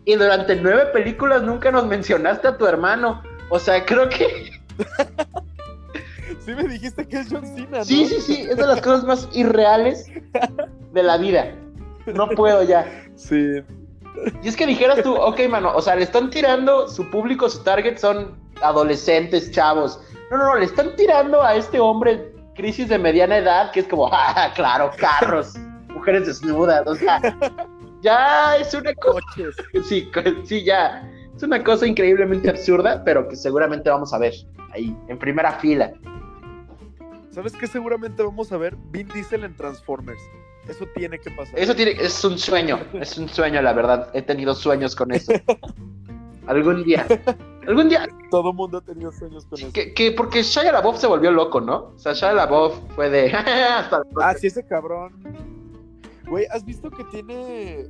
[0.09, 3.23] Y durante nueve películas nunca nos mencionaste a tu hermano.
[3.51, 4.53] O sea, creo que...
[6.41, 7.85] Sí me dijiste que es John Cena, ¿no?
[7.85, 10.07] Sí, sí, sí, es de las cosas más irreales
[10.95, 11.55] de la vida.
[12.07, 12.87] No puedo ya.
[13.17, 13.63] Sí.
[14.43, 17.63] Y es que dijeras tú, ok, mano, o sea, le están tirando, su público, su
[17.63, 20.01] target son adolescentes, chavos.
[20.31, 23.89] No, no, no, le están tirando a este hombre crisis de mediana edad, que es
[23.89, 25.55] como, ah, claro, carros,
[25.89, 27.21] mujeres desnudas, o sea,
[28.03, 29.21] ya es una cosa,
[29.85, 30.11] sí,
[30.45, 34.35] sí, ya, es una cosa increíblemente absurda, pero que seguramente vamos a ver
[34.73, 35.93] ahí, en primera fila.
[37.31, 37.67] ¿Sabes qué?
[37.67, 40.21] Seguramente vamos a ver Vin Diesel en Transformers.
[40.69, 41.59] Eso tiene que pasar.
[41.59, 45.33] Eso tiene, es un sueño, es un sueño, la verdad, he tenido sueños con eso.
[46.49, 47.07] Algún día,
[47.67, 49.71] algún día, Todo mundo ha tenido sueños con eso.
[49.71, 51.93] Que, que porque Shia LaBeouf se volvió loco, ¿no?
[51.95, 53.31] O sea, Shia LaBeouf fue de...
[53.35, 55.13] hasta Ah, sí, ese cabrón.
[56.29, 57.87] Güey, ¿has visto que tiene.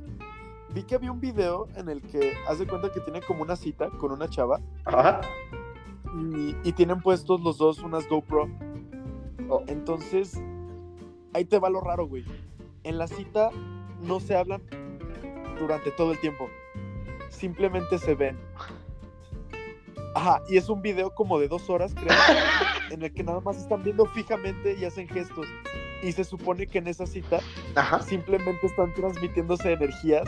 [0.73, 3.89] Vi que había un video en el que hace cuenta que tiene como una cita
[3.89, 5.21] con una chava Ajá.
[6.15, 8.47] y, y tienen puestos los dos unas GoPro.
[9.49, 9.63] Oh.
[9.67, 10.39] Entonces,
[11.33, 12.23] ahí te va lo raro, güey.
[12.83, 13.49] En la cita
[14.03, 14.61] no se hablan
[15.59, 16.47] durante todo el tiempo.
[17.29, 18.37] Simplemente se ven.
[20.15, 22.15] Ajá, y es un video como de dos horas, creo,
[22.91, 25.47] en el que nada más están viendo fijamente y hacen gestos.
[26.01, 27.39] Y se supone que en esa cita
[27.75, 28.01] Ajá.
[28.01, 30.27] simplemente están transmitiéndose energías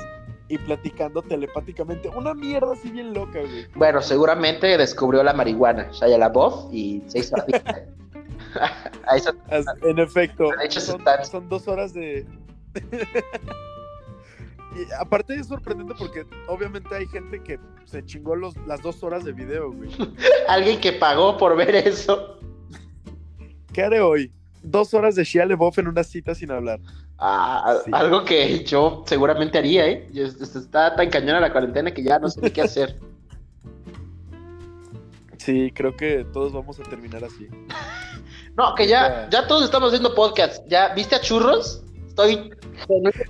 [0.50, 2.10] y platicando telepáticamente.
[2.10, 3.68] Una mierda así bien loca, güey.
[3.76, 7.72] Bueno, seguramente descubrió la marihuana, Shia LaBeouf, y se hizo adicto.
[9.08, 12.26] A eso, As- En efecto, De hecho, son, están- son dos horas de...
[14.76, 19.24] y aparte es sorprendente porque obviamente hay gente que se chingó los, las dos horas
[19.24, 19.90] de video, güey.
[20.50, 22.40] alguien que pagó por ver eso.
[23.74, 24.34] ¿Qué haré hoy?
[24.63, 26.80] Dos horas de Shia LaBeouf en una cita sin hablar.
[27.17, 27.91] Ah, Sí.
[27.93, 30.10] Algo que yo seguramente haría, ¿eh?
[30.13, 33.00] Está tan cañona la cuarentena que ya no sé qué hacer.
[35.38, 37.47] Sí, creo que todos vamos a terminar así.
[38.56, 40.63] No, que ya, ya todos estamos haciendo podcast.
[40.67, 41.84] ¿Ya viste a Churros?
[42.08, 42.52] Estoy,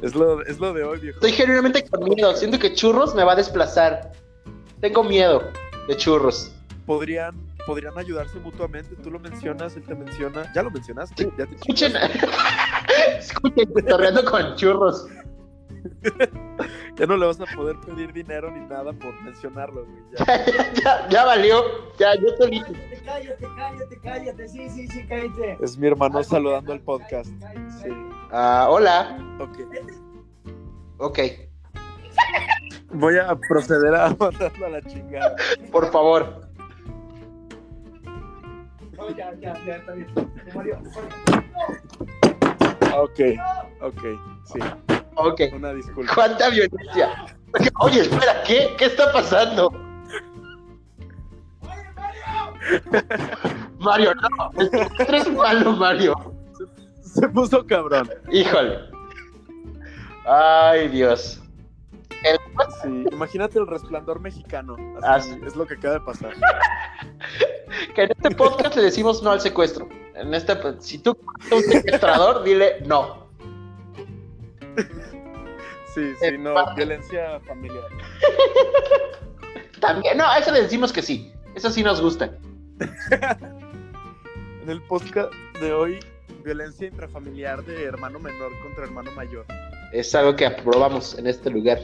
[0.01, 1.17] Es lo, es lo de hoy, viejo.
[1.17, 2.35] estoy genuinamente con miedo.
[2.35, 4.11] Siento que Churros me va a desplazar.
[4.81, 5.43] Tengo miedo
[5.87, 6.51] de Churros.
[6.85, 8.95] Podrían, podrían ayudarse mutuamente.
[8.97, 10.51] Tú lo mencionas, él te menciona.
[10.53, 11.31] Ya lo mencionaste.
[11.37, 11.93] Ya te Escuchen,
[13.17, 15.07] escuchen, cotorreando con churros.
[16.97, 20.03] Ya no le vas a poder pedir dinero ni nada por mencionarlo, güey.
[20.19, 20.45] Ya.
[20.83, 21.63] ya, ya valió,
[21.97, 22.67] ya, yo solito.
[23.05, 24.47] Cállate, cállate, cállate, cállate.
[24.49, 25.57] Sí, sí, sí, cállate.
[25.61, 27.31] Es mi hermano saludando al podcast.
[27.81, 27.89] Sí.
[28.31, 29.59] Ah, hola, Ok.
[30.97, 31.19] ok,
[32.93, 35.35] Voy a proceder a mandarlo a la chingada.
[35.71, 36.50] por favor.
[39.17, 40.07] Ya, ya, ya, está bien.
[40.55, 40.79] Mario,
[42.97, 43.19] Ok,
[43.81, 44.01] ok,
[44.45, 44.59] sí.
[45.15, 46.13] Ok, Una disculpa.
[46.13, 47.25] cuánta violencia.
[47.79, 48.73] Oye, espera, ¿qué?
[48.77, 49.71] ¿Qué está pasando?
[53.79, 54.51] Mario, no,
[54.99, 56.13] eres malo, Mario.
[57.01, 58.09] Se puso cabrón.
[58.31, 58.79] Híjole.
[60.25, 61.40] Ay, Dios.
[62.23, 62.39] El-
[62.81, 64.75] Sí, imagínate el resplandor mexicano.
[65.03, 65.39] Ah, Así, sí.
[65.45, 66.33] Es lo que acaba de pasar.
[67.95, 69.89] que en este podcast le decimos no al secuestro.
[70.15, 71.17] En este, si tú
[71.51, 73.27] a un secuestrador, dile no.
[75.93, 77.83] Sí, sí, no, violencia familiar.
[79.79, 81.33] También, no, a eso le decimos que sí.
[81.55, 82.31] Eso sí nos gusta.
[84.63, 85.99] En el podcast de hoy,
[86.45, 89.43] violencia intrafamiliar de hermano menor contra hermano mayor.
[89.91, 91.79] Es algo que aprobamos en este lugar.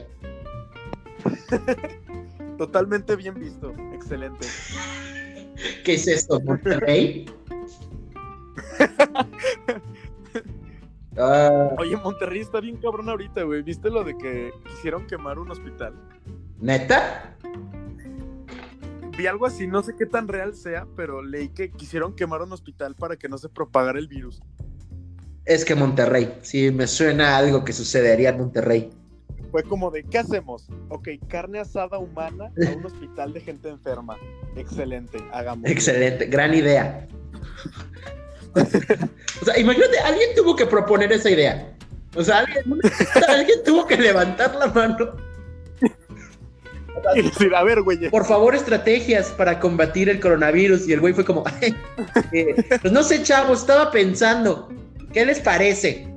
[2.57, 3.73] Totalmente bien visto.
[3.93, 4.47] Excelente.
[5.83, 6.39] ¿Qué es esto?
[6.41, 7.25] ¿Monterrey?
[11.19, 13.63] Ah, Oye, Monterrey está bien cabrón ahorita, güey.
[13.63, 15.95] ¿Viste lo de que quisieron quemar un hospital?
[16.59, 17.35] ¿Neta?
[19.17, 22.51] Vi algo así, no sé qué tan real sea, pero leí que quisieron quemar un
[22.51, 24.43] hospital para que no se propagara el virus.
[25.47, 26.37] Es que Monterrey.
[26.41, 28.89] Sí, me suena a algo que sucedería en Monterrey.
[29.49, 30.67] Fue como de, ¿qué hacemos?
[30.89, 34.17] Ok, carne asada humana a un hospital de gente enferma.
[34.57, 35.69] Excelente, hagamos.
[35.69, 37.07] Excelente, gran idea.
[38.55, 41.73] o sea, imagínate, alguien tuvo que proponer esa idea.
[42.13, 42.65] O sea, alguien,
[43.29, 45.15] alguien tuvo que levantar la mano.
[47.15, 50.89] Y decir, a ver, güey, Por favor, estrategias para combatir el coronavirus.
[50.89, 51.75] Y el güey fue como, "Ay,
[52.33, 54.67] eh, pues no sé, chavos, estaba pensando,
[55.13, 56.07] ¿qué les parece?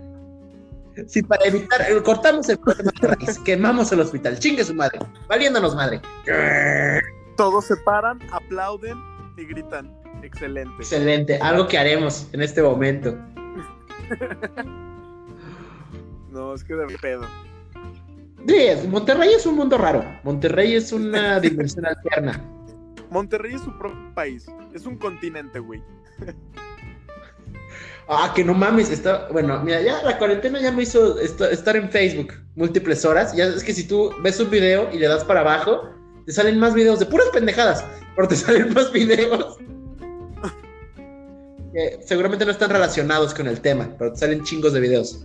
[1.07, 4.99] Si para evitar, eh, cortamos el problema de raíz, quemamos el hospital, chingue su madre,
[5.29, 6.01] valiéndonos madre.
[7.37, 8.99] todos se paran, aplauden
[9.37, 9.95] y gritan.
[10.23, 10.75] Excelente.
[10.79, 13.17] Excelente, algo que haremos en este momento.
[16.31, 17.27] No, es que de pedo.
[18.47, 20.05] Sí, Monterrey es un mundo raro.
[20.23, 22.41] Monterrey es una dimensión alterna.
[23.11, 24.47] Monterrey es su propio país.
[24.73, 25.83] Es un continente, güey.
[28.13, 31.77] Ah, que no mames, está, bueno, mira, ya la cuarentena ya me hizo est- estar
[31.77, 33.33] en Facebook múltiples horas.
[33.37, 35.83] Ya es que si tú ves un video y le das para abajo,
[36.27, 37.85] te salen más videos de puras pendejadas,
[38.17, 39.59] pero te salen más videos
[41.73, 45.25] que seguramente no están relacionados con el tema, pero te salen chingos de videos.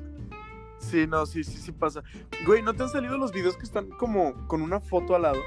[0.77, 2.03] Sí, no, sí, sí, sí pasa.
[2.45, 5.39] Güey, ¿no te han salido los videos que están como con una foto al lado?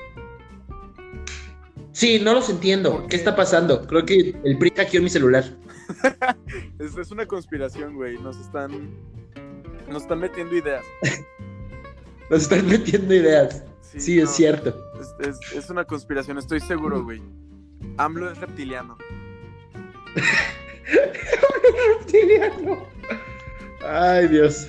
[1.93, 2.91] Sí, no los entiendo.
[2.91, 3.17] ¿Por ¿Qué qué?
[3.17, 3.87] está pasando?
[3.87, 5.45] Creo que el PRI hackeó mi celular.
[6.79, 8.19] Es, es una conspiración, güey.
[8.19, 8.71] Nos están.
[9.89, 10.85] Nos están metiendo ideas.
[12.31, 13.65] Nos están metiendo ideas.
[13.81, 14.77] Sí, es no, cierto.
[15.21, 17.23] Es, es- es una conspiración, estoy seguro, güey.
[17.97, 18.99] AMLO es reptiliano.
[22.01, 22.87] reptiliano.
[23.87, 24.69] Ay, Dios.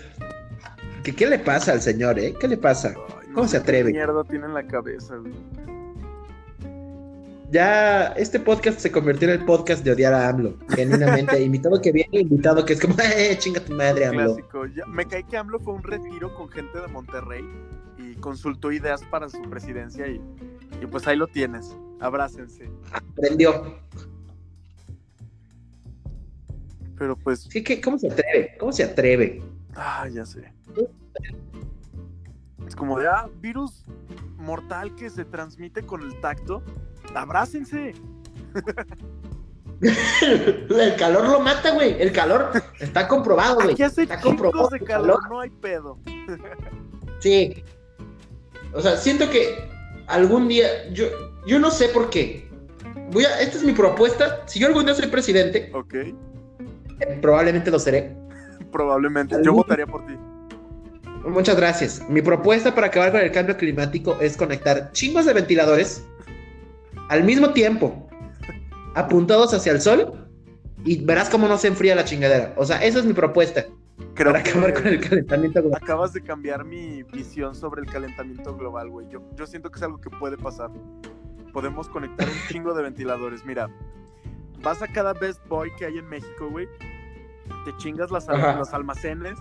[1.03, 2.33] ¿Qué, ¿Qué le pasa al señor, eh?
[2.39, 2.93] ¿Qué le pasa?
[2.95, 3.91] Ay, no ¿Cómo se atreve?
[3.91, 5.33] ¿Qué mierda tiene en la cabeza, güey?
[7.51, 10.55] Ya este podcast se convirtió en el podcast de odiar a AMLO.
[10.69, 14.35] Genuinamente, invitado que viene, invitado que es como, eh, chinga tu madre, AMLO.
[14.35, 14.65] Clásico.
[14.67, 17.43] Ya- me cae que AMLO fue un retiro con gente de Monterrey
[17.97, 20.21] y consultó ideas para su presidencia y,
[20.81, 21.75] y pues ahí lo tienes.
[21.99, 22.69] Abrácense.
[22.91, 23.77] Aprendió.
[26.97, 28.55] Pero pues, Sí, que, ¿Cómo se atreve?
[28.59, 29.41] ¿Cómo se atreve?
[29.75, 30.51] ah, ya sé.
[32.67, 33.85] Es como de, ah, virus
[34.37, 36.61] mortal que se transmite con el tacto.
[37.15, 37.93] Abrácense.
[39.81, 42.01] El calor lo mata, güey.
[42.01, 43.71] El calor está comprobado, güey.
[43.71, 45.97] Aquí hace Está comprobado de calor, no hay pedo.
[47.19, 47.63] Sí.
[48.73, 49.69] O sea, siento que
[50.07, 51.05] algún día, yo,
[51.47, 52.47] yo no sé por qué.
[53.11, 54.43] Voy a, esta es mi propuesta.
[54.47, 56.15] Si yo algún día soy presidente, Ok, eh,
[57.21, 58.15] probablemente lo seré.
[58.71, 59.33] probablemente.
[59.35, 60.13] Yo ¿Algún- votaría por ti.
[61.25, 62.01] Muchas gracias.
[62.09, 66.05] Mi propuesta para acabar con el cambio climático es conectar chingos de ventiladores
[67.09, 68.07] al mismo tiempo,
[68.95, 70.13] apuntados hacia el sol,
[70.85, 72.53] y verás cómo no se enfría la chingadera.
[72.55, 73.65] O sea, esa es mi propuesta
[74.13, 75.79] Creo para que acabar con el calentamiento global.
[75.83, 79.07] acabas de cambiar mi visión sobre el calentamiento global, güey.
[79.09, 80.71] Yo, yo siento que es algo que puede pasar.
[81.51, 83.43] Podemos conectar un chingo de ventiladores.
[83.45, 83.69] Mira,
[84.63, 86.67] vas a cada Best Boy que hay en México, güey.
[87.65, 88.59] Te chingas las, al- Ajá.
[88.59, 89.37] los almacenes,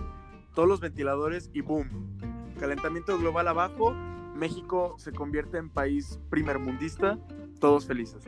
[0.55, 1.87] todos los ventiladores y boom.
[2.59, 3.93] Calentamiento global abajo.
[4.35, 7.17] México se convierte en país primermundista.
[7.59, 8.23] Todos felices.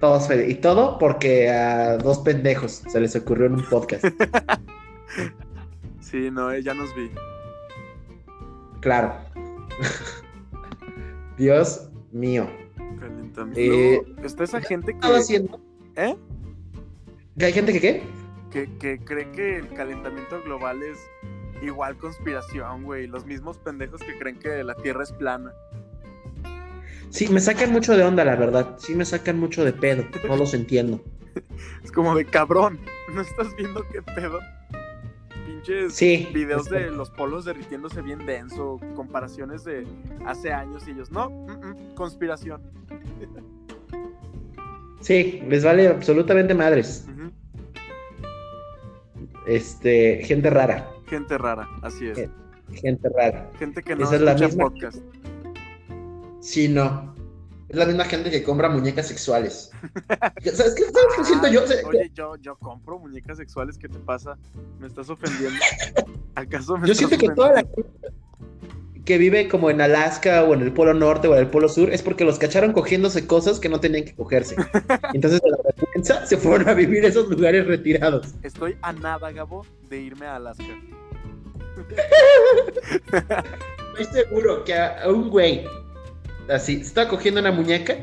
[0.00, 4.04] Todos fel- y todo porque a dos pendejos se les ocurrió en un podcast.
[6.00, 7.10] Sí, no, eh, ya nos vi.
[8.80, 9.14] Claro.
[11.36, 12.48] Dios mío.
[13.00, 13.60] Calentamiento.
[13.60, 15.60] Eh, está esa gente que, haciendo.
[15.96, 16.14] ¿Eh?
[17.38, 18.02] ¿Que hay gente que qué?
[18.50, 20.98] que, que cree que el calentamiento global es
[21.62, 23.08] igual conspiración, güey.
[23.08, 25.52] Los mismos pendejos que creen que la Tierra es plana.
[27.14, 28.74] Sí, me sacan mucho de onda, la verdad.
[28.78, 30.04] Sí, me sacan mucho de pedo.
[30.26, 31.00] No los entiendo.
[31.84, 32.80] Es como de cabrón.
[33.14, 34.40] ¿No estás viendo qué pedo?
[35.46, 36.28] Pinches Sí.
[36.34, 39.86] videos de los polos derritiéndose bien denso, comparaciones de
[40.26, 41.52] hace años y ellos, no, mm,
[41.92, 42.60] mm, conspiración.
[45.00, 47.06] Sí, les vale absolutamente madres.
[49.46, 50.90] Este, gente rara.
[51.06, 52.18] Gente rara, así es.
[52.18, 52.30] Eh,
[52.72, 53.50] Gente rara.
[53.58, 54.98] Gente que no esa es la escucha misma- podcast.
[56.44, 57.14] Sí, no.
[57.70, 59.70] Es la misma gente que compra muñecas sexuales.
[60.44, 61.62] ¿Sabes qué, ¿Sabes qué siento yo?
[61.88, 64.36] Oye, yo, yo compro muñecas sexuales, ¿qué te pasa?
[64.78, 65.58] ¿Me estás ofendiendo?
[66.34, 67.82] ¿Acaso me Yo estás siento que toda la gente
[69.06, 71.90] que vive como en Alaska o en el Polo Norte o en el Polo Sur
[71.90, 74.54] es porque los cacharon cogiéndose cosas que no tenían que cogerse.
[75.14, 78.34] Entonces, de la vergüenza se fueron a vivir a esos lugares retirados.
[78.42, 80.64] Estoy a nada, Gabo, de irme a Alaska.
[83.98, 85.66] Estoy seguro que a un güey
[86.50, 87.96] así se estaba cogiendo una muñeca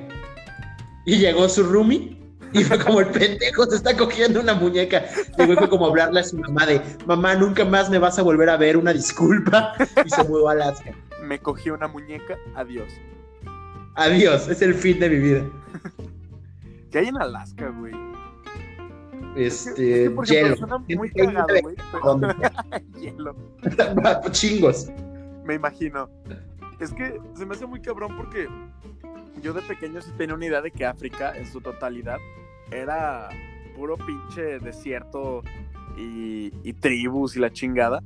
[1.06, 2.22] y llegó su roomie
[2.54, 5.06] y fue como el pendejo se está cogiendo una muñeca.
[5.38, 8.20] Y el güey fue como hablarle a su mamá de mamá, nunca más me vas
[8.20, 9.74] a volver a ver, una disculpa.
[10.06, 10.94] Y se mudó a Alaska.
[11.24, 12.92] Me cogí una muñeca, adiós.
[13.96, 15.50] Adiós, es el fin de mi vida.
[16.92, 17.94] ¿Qué hay en Alaska, güey?
[19.36, 20.58] Este, es que, hielo.
[20.58, 21.76] suena muy cagado, güey.
[23.00, 23.36] Hielo,
[24.32, 24.90] Chingos.
[25.46, 26.10] me imagino.
[26.82, 28.48] Es que se me hace muy cabrón porque
[29.42, 32.18] yo de pequeño sí tenía una idea de que África, en su totalidad,
[32.72, 33.30] era
[33.76, 35.44] puro pinche desierto
[35.96, 38.02] y, y tribus y la chingada.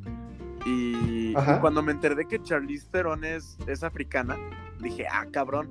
[0.65, 4.35] Y, cuando me enteré de que Charlize Theron es, es africana,
[4.81, 5.69] dije, ah, cabrón.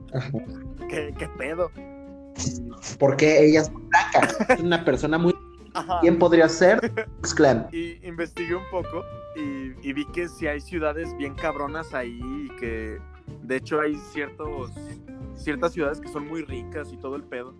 [0.89, 1.71] ¿qué, qué pedo?
[2.99, 4.55] Porque ella es blanca.
[4.55, 5.34] Es una persona muy.
[5.75, 6.01] Ajá.
[6.01, 6.81] ¿Quién podría ser?
[7.19, 7.69] X Clan.
[7.73, 9.05] Y investigué un poco
[9.37, 12.99] y, y vi que sí hay ciudades bien cabronas ahí y que
[13.43, 14.71] de hecho hay ciertos
[15.37, 17.55] ciertas ciudades que son muy ricas y todo el pedo.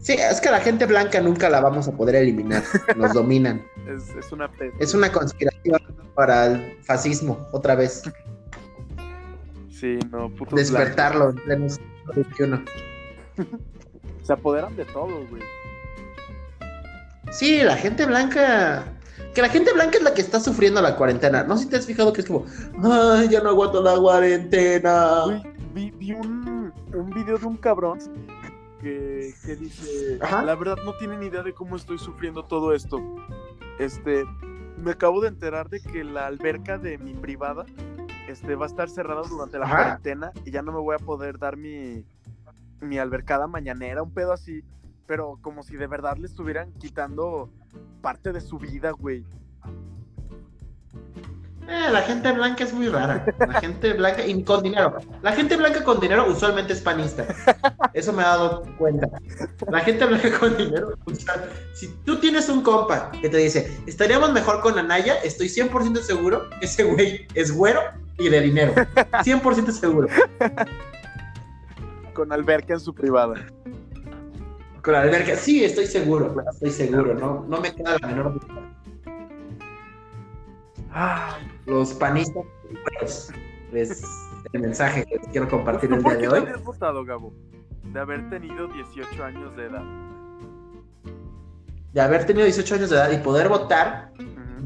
[0.00, 2.62] Sí, es que la gente blanca nunca la vamos a poder eliminar.
[2.96, 3.62] Nos dominan.
[3.88, 4.72] Es, es una pena.
[4.78, 5.80] Es una conspiración
[6.14, 8.02] para el fascismo, otra vez.
[9.68, 12.64] Sí, no, putos Despertarlo en pleno siglo XXI.
[14.22, 15.42] Se apoderan de todo, güey.
[17.30, 18.84] Sí, la gente blanca.
[19.34, 21.44] Que la gente blanca es la que está sufriendo la cuarentena.
[21.44, 22.44] No sé si te has fijado que es como,
[22.82, 25.22] ay, ya no aguanto la cuarentena.
[25.24, 27.98] Güey, vi, vi un, un video de un cabrón
[28.80, 30.42] que, que dice, Ajá.
[30.42, 32.98] la verdad no tienen idea de cómo estoy sufriendo todo esto.
[33.78, 34.24] Este,
[34.78, 37.64] me acabo de enterar de que la alberca de mi privada
[38.28, 39.76] este, va a estar cerrada durante la Ajá.
[39.76, 42.04] cuarentena y ya no me voy a poder dar mi,
[42.80, 44.64] mi albercada mañanera, un pedo así.
[45.10, 47.50] Pero como si de verdad le estuvieran quitando
[48.00, 49.24] parte de su vida, güey.
[51.66, 53.24] Eh, la gente blanca es muy rara.
[53.40, 54.98] La gente blanca y con dinero.
[55.20, 57.26] La gente blanca con dinero usualmente es panista.
[57.92, 59.08] Eso me he dado cuenta.
[59.68, 60.92] La gente blanca con dinero.
[61.06, 66.02] usual- Si tú tienes un compa que te dice, estaríamos mejor con Anaya, estoy 100%
[66.02, 67.80] seguro que ese güey es güero
[68.16, 68.74] y de dinero.
[69.24, 70.06] 100% seguro.
[72.14, 73.34] Con alberca en su privada.
[74.82, 75.36] Con la alberca.
[75.36, 76.34] Sí, estoy seguro.
[76.52, 77.14] Estoy seguro.
[77.14, 78.72] No, no me queda la menor duda.
[80.92, 82.44] Ay, Los panistas,
[82.98, 83.32] pues,
[83.72, 84.02] es
[84.52, 86.38] el mensaje que quiero compartir ¿Tú el día qué de te hoy.
[86.40, 87.32] habrías votado, Gabo?
[87.92, 89.84] De haber tenido 18 años de edad.
[91.92, 94.12] De haber tenido 18 años de edad y poder votar,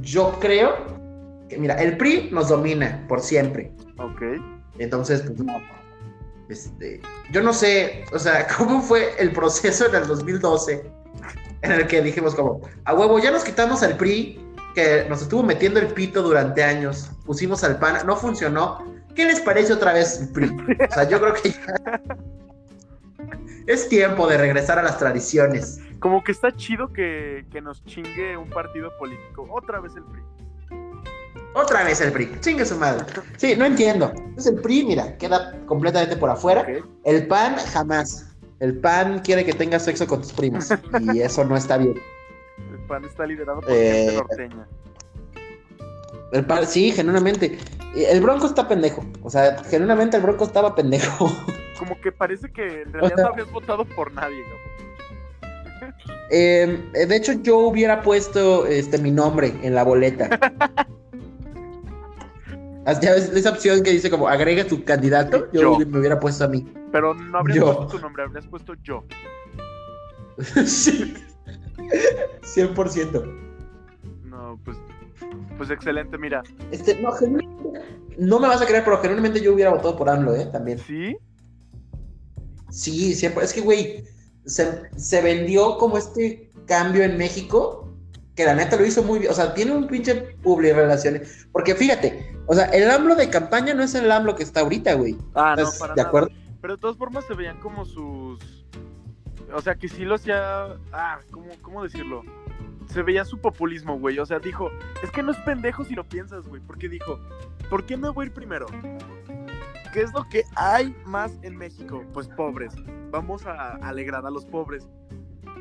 [0.00, 0.74] yo creo
[1.48, 3.72] que, mira, el PRI nos domina por siempre.
[3.98, 4.22] Ok.
[4.78, 5.54] Entonces, pues, no.
[6.49, 10.90] Este, yo no sé, o sea, cómo fue el proceso en el 2012
[11.62, 14.38] en el que dijimos como, a huevo, ya nos quitamos al PRI,
[14.74, 18.84] que nos estuvo metiendo el pito durante años, pusimos al PAN, no funcionó.
[19.14, 20.51] ¿Qué les parece otra vez el PRI?
[20.90, 22.01] O sea, yo creo que ya
[23.66, 25.80] es tiempo de regresar a las tradiciones.
[26.01, 29.49] Como que está chido que, que nos chingue un partido político.
[29.51, 30.22] Otra vez el PRI.
[31.55, 33.05] Otra vez el PRI, chingue su madre.
[33.36, 34.12] Sí, no entiendo.
[34.36, 36.66] Es el PRI, mira, queda completamente por afuera.
[37.05, 38.26] El PAN jamás.
[38.61, 40.68] El PAN quiere que tengas sexo con tus primos
[41.12, 41.94] y eso no está bien.
[42.72, 44.68] El PAN está liderado por Eh, gente norteña.
[46.32, 47.57] El PAN, sí, genuinamente.
[47.94, 49.05] El Bronco está pendejo.
[49.22, 51.30] O sea, genuinamente el Bronco estaba pendejo.
[51.78, 55.94] Como que parece que en realidad sea- no habías votado por nadie, Gabo.
[56.30, 60.28] Eh, de hecho, yo hubiera puesto este mi nombre en la boleta.
[63.01, 65.87] Ya ves esa opción que dice como agrega tu candidato, yo, Yo.
[65.87, 66.70] me hubiera puesto a mí.
[66.93, 67.76] Pero no habrías Yo.
[67.76, 69.05] puesto tu nombre, habrías puesto yo.
[70.66, 71.14] sí.
[71.76, 73.24] 100%.
[74.24, 74.76] No, pues,
[75.57, 76.43] pues excelente, mira.
[76.70, 77.11] Este, no,
[78.18, 80.47] no me vas a creer, pero genuinamente yo hubiera votado por AMLO, ¿eh?
[80.47, 80.78] También.
[80.78, 81.16] ¿Sí?
[82.70, 83.45] Sí, siempre.
[83.45, 84.05] Es que, güey,
[84.45, 87.97] se, se vendió como este cambio en México,
[88.35, 89.30] que la neta lo hizo muy bien.
[89.30, 91.47] O sea, tiene un pinche publi relaciones.
[91.53, 94.95] Porque fíjate, o sea, el AMLO de campaña no es el AMLO que está ahorita,
[94.95, 95.16] güey.
[95.34, 96.09] Ah, no, ¿Estás para de nada.
[96.09, 96.28] acuerdo?
[96.61, 98.64] Pero de todas formas se veían como sus.
[99.55, 100.76] O sea, que sí lo hacía.
[100.92, 102.22] Ah, ¿cómo, cómo decirlo?
[102.88, 104.18] Se veía su populismo, güey.
[104.18, 104.70] O sea, dijo,
[105.03, 106.61] es que no es pendejo si lo piensas, güey.
[106.66, 107.18] Porque dijo,
[107.70, 108.66] ¿por qué me voy a ir primero?
[109.92, 112.03] ¿Qué es lo que hay más en México?
[112.12, 112.74] Pues pobres.
[113.11, 114.88] Vamos a alegrar a los pobres.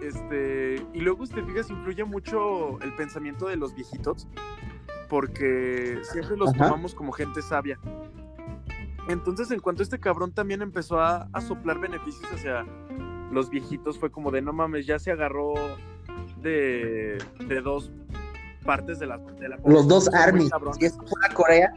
[0.01, 0.83] Este.
[0.93, 4.27] Y luego, si te fijas, influye mucho el pensamiento de los viejitos.
[5.13, 6.65] Porque siempre los Ajá.
[6.65, 7.77] tomamos como gente sabia.
[9.07, 12.65] Entonces, en cuanto este cabrón también empezó a, a soplar beneficios hacia
[13.31, 15.53] los viejitos, fue como de no mames, ya se agarró
[16.41, 17.91] de, de dos
[18.65, 20.49] partes de la, de la Los dos armies.
[20.79, 21.71] Si es una Corea,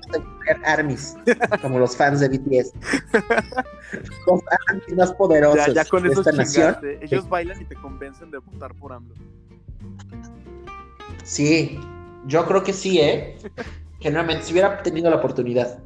[0.64, 1.14] armies.
[1.61, 2.72] Como los fans de BTS.
[4.26, 6.74] los armies más poderosos Ya, ya con de esta nación.
[7.03, 9.14] Ellos bailan y te convencen de votar por AMLO.
[11.22, 11.78] Sí,
[12.27, 13.37] yo creo que sí, ¿eh?
[14.01, 15.79] Generalmente, si hubiera tenido la oportunidad.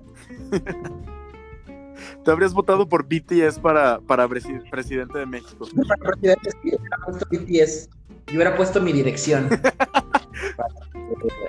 [2.24, 5.66] Te habrías votado por BTS para, para presi- presidente de México.
[5.88, 7.88] Para presidente, sí, hubiera puesto BTS.
[8.26, 9.48] Yo hubiera puesto mi dirección.
[10.56, 10.68] Para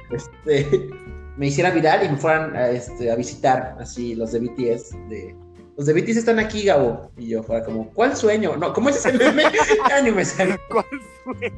[0.10, 0.90] que, este,
[1.38, 4.92] me hiciera viral y me fueran a, este, a visitar, así, los de BTS.
[5.10, 5.36] De,
[5.78, 7.12] los de BTS están aquí, Gabo.
[7.18, 8.56] Y yo fuera como, ¿cuál sueño?
[8.58, 9.44] No, ¿cómo es ese meme?
[9.90, 10.58] Ya ni me sale.
[10.70, 10.86] ¿Cuál
[11.24, 11.54] fue?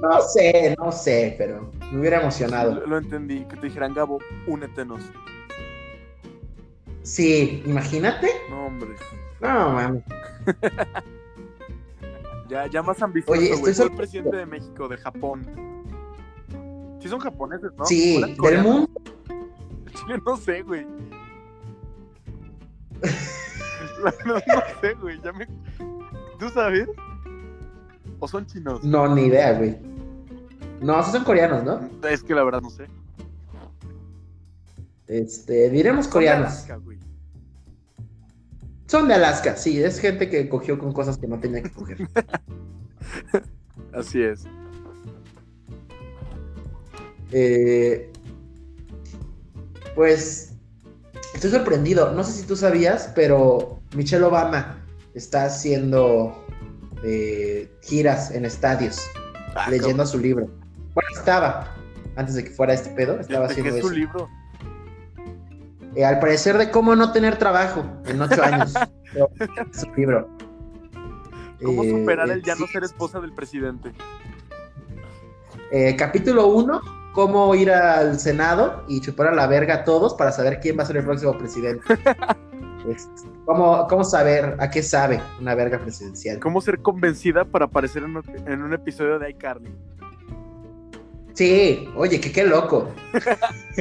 [0.00, 2.74] No sé, no sé, pero me hubiera emocionado.
[2.74, 5.02] Lo, lo entendí, que te dijeran, Gabo, únetenos.
[7.02, 8.28] Sí, imagínate.
[8.50, 8.90] No, hombre.
[9.40, 10.04] No, mames.
[12.48, 15.46] Ya, ya más ambicioso, Oye, estoy el presidente de México, de Japón.
[16.98, 17.84] Sí son japoneses, ¿no?
[17.84, 18.72] sí, ¿O eran del coreanos?
[18.72, 18.90] mundo.
[19.92, 20.86] Chile no sé, güey.
[24.24, 24.40] no, no
[24.80, 25.20] sé, güey.
[25.22, 25.46] Ya me...
[26.38, 26.88] ¿Tú sabes?
[28.20, 28.82] ¿O son chinos?
[28.84, 29.76] No, ni idea, güey.
[30.80, 32.08] No, esos son coreanos, ¿no?
[32.08, 32.86] Es que la verdad no sé.
[35.06, 36.46] Este, diremos Son de coreanos.
[36.48, 36.98] Alaska, güey.
[38.86, 42.08] Son de Alaska, sí, es gente que cogió con cosas que no tenía que coger.
[43.92, 44.44] Así es.
[47.32, 48.10] Eh,
[49.94, 50.54] pues
[51.34, 52.12] estoy sorprendido.
[52.12, 54.82] No sé si tú sabías, pero Michelle Obama
[55.14, 56.46] está haciendo
[57.04, 59.00] eh, giras en estadios,
[59.54, 60.46] Ah, leyendo su libro.
[60.94, 61.74] Bueno, estaba,
[62.16, 64.28] antes de que fuera este pedo, ¿De, estaba de qué haciendo es su libro?
[65.96, 68.74] Eh, al parecer de cómo no tener trabajo en ocho años.
[69.72, 70.28] su libro.
[71.64, 73.92] ¿Cómo Eh, superar eh, el ya no ser esposa del presidente?
[75.72, 76.80] eh, capítulo 1,
[77.14, 80.82] cómo ir al Senado y chupar a la verga a todos para saber quién va
[80.84, 81.82] a ser el próximo presidente.
[82.88, 83.08] Es-
[83.48, 86.38] ¿Cómo, ¿Cómo saber a qué sabe una verga presidencial?
[86.38, 89.74] ¿Cómo ser convencida para aparecer en un, en un episodio de iCarly?
[91.32, 92.90] Sí, oye, que qué loco.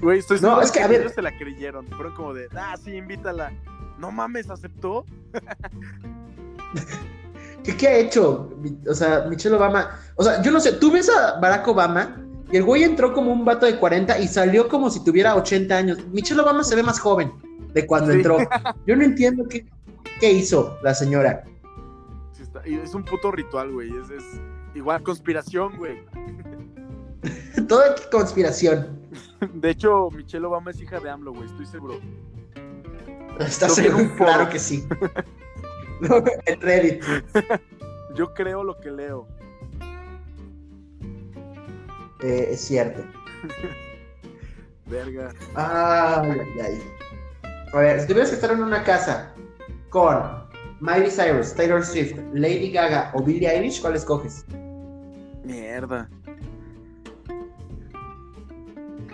[0.00, 1.86] Güey, estoy No, es de que, a ver- ellos se la creyeron.
[1.88, 3.52] Fueron como de, ah, sí, invítala.
[3.98, 5.04] No mames, ¿aceptó?
[7.62, 8.48] ¿Qué, qué ha hecho?
[8.88, 9.90] O sea, Michelle Obama.
[10.16, 12.16] O sea, yo no sé, tú ves a Barack Obama
[12.50, 15.76] y el güey entró como un vato de 40 y salió como si tuviera 80
[15.76, 15.98] años.
[16.12, 17.30] Michelle Obama se ve más joven
[17.72, 18.18] de cuando Sí.
[18.18, 18.38] entró.
[18.86, 19.66] Yo no entiendo qué,
[20.20, 21.44] qué hizo la señora.
[22.32, 23.90] Sí está- y es un puto ritual, güey.
[23.96, 24.24] Es, es
[24.74, 26.04] igual conspiración, güey.
[27.68, 28.98] Toda conspiración.
[29.54, 31.46] De hecho, Michelle Obama es hija de AMLO, güey.
[31.46, 32.00] Estoy seguro.
[33.38, 34.10] ¿Estás seguro?
[34.16, 34.86] Claro que sí.
[36.00, 37.02] No, en Reddit.
[38.14, 39.26] Yo creo lo que leo.
[42.22, 43.02] Eh, es cierto.
[44.86, 45.32] Verga.
[45.54, 46.82] Ay, ay, ay.
[47.72, 49.32] A ver, si tuvieras que estar en una casa
[49.90, 50.18] con
[50.80, 54.44] Miley Cyrus, Taylor Swift, Lady Gaga o Billie Eilish, ¿cuál escoges?
[55.44, 56.08] Mierda.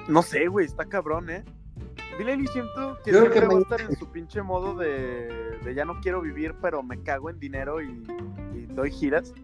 [0.09, 0.65] No sé, güey.
[0.65, 1.45] Está cabrón, ¿eh?
[2.19, 5.59] Billie Eilish siento que Yo siempre que va a estar en su pinche modo de,
[5.63, 8.07] de ya no quiero vivir, pero me cago en dinero y,
[8.55, 9.35] y doy giras.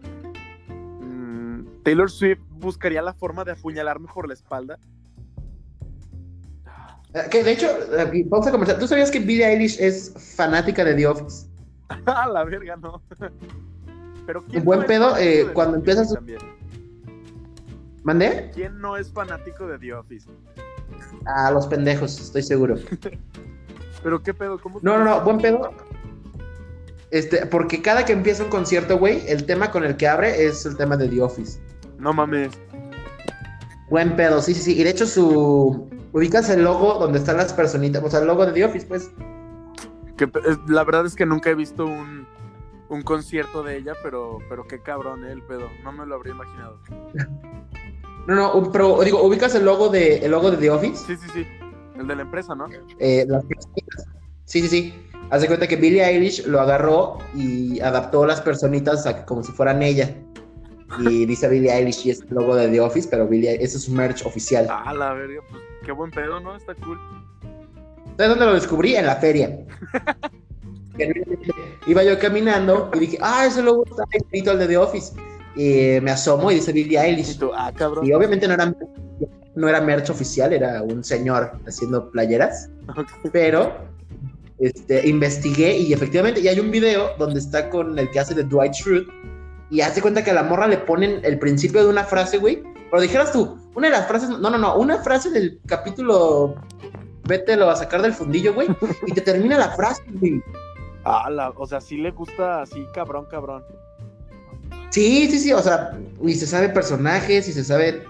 [1.01, 4.79] Mm, Taylor Swift buscaría la forma de apuñalarme por la espalda.
[7.13, 8.79] Eh, Que de hecho, eh, pausa comercial.
[8.79, 11.47] ¿Tú sabías que Billie Eilish es fanática de The Office?
[12.05, 13.01] A la verga, no.
[14.25, 16.39] Pero ¿quién Un buen no pedo, eh, cuando empiezas- también?
[18.03, 18.51] ¿Mandé?
[18.53, 20.27] ¿Quién no es fanático de The Office?
[21.25, 22.75] A los pendejos, estoy seguro.
[24.03, 25.71] Pero qué pedo, ¿cómo No, no, no, buen pedo.
[27.11, 30.65] Este, porque cada que empieza un concierto, güey, el tema con el que abre es
[30.65, 31.59] el tema de The Office.
[31.99, 32.51] No mames.
[33.89, 34.79] Buen pedo, sí, sí, sí.
[34.79, 35.87] Y de hecho, su.
[36.13, 39.11] Ubicas el logo donde están las personitas, o sea, el logo de The Office, pues.
[40.15, 42.27] Que es- la verdad es que nunca he visto un,
[42.89, 45.67] un concierto de ella, pero, pero qué cabrón, eh, el pedo.
[45.83, 46.79] No me lo habría imaginado.
[48.25, 50.95] No, no, pero digo, ubicas el logo de el logo de The Office.
[51.05, 51.45] Sí, sí, sí.
[51.99, 52.67] El de la empresa, ¿no?
[52.97, 54.05] Eh, las personitas.
[54.45, 55.07] Sí, sí, sí.
[55.29, 59.51] Haz de cuenta que Billie Eilish lo agarró y adaptó las personitas a como si
[59.51, 60.15] fueran ella.
[60.99, 63.83] Y dice Billie Eilish y es el logo de The Office, pero Billie, ese es
[63.83, 64.67] su merch oficial.
[64.69, 66.55] Ah, la verga, pues qué buen pedo, ¿no?
[66.55, 66.99] Está cool.
[68.17, 68.95] ¿Sabes dónde lo descubrí?
[68.95, 69.59] En la feria.
[71.87, 75.13] Iba yo caminando y dije, ah, ese logo está escrito al de The Office.
[75.55, 77.37] Y me asomo y dice Billie Y Eilish.
[77.37, 78.05] tú, ah, cabrón.
[78.05, 78.73] Y obviamente no era,
[79.55, 82.69] no era merch oficial, era un señor haciendo playeras.
[83.31, 83.73] Pero
[84.59, 88.43] este, investigué y efectivamente, y hay un video donde está con el que hace de
[88.43, 89.11] Dwight Schrute.
[89.69, 92.61] Y hace cuenta que a la morra le ponen el principio de una frase, güey.
[92.91, 96.55] Pero dijeras tú, una de las frases, no, no, no, una frase del capítulo,
[97.27, 98.67] vete lo a sacar del fundillo, güey.
[99.07, 100.41] Y te termina la frase, güey.
[101.05, 103.63] Ah, la, o sea, sí le gusta así, cabrón, cabrón.
[104.89, 108.03] Sí, sí, sí, o sea, y se sabe personajes, y se sabe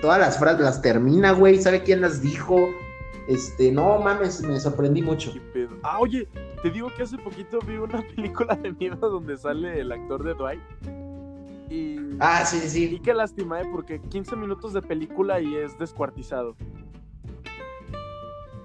[0.00, 2.68] todas las frases, las termina, güey, sabe quién las dijo.
[3.28, 5.32] Este, no mames, me sorprendí mucho.
[5.82, 6.28] Ah, oye,
[6.62, 10.34] te digo que hace poquito vi una película de miedo donde sale el actor de
[10.34, 10.62] Dwight.
[11.70, 12.16] Y.
[12.20, 13.68] Ah, sí, sí, Y qué lástima, ¿eh?
[13.70, 16.56] Porque 15 minutos de película y es descuartizado.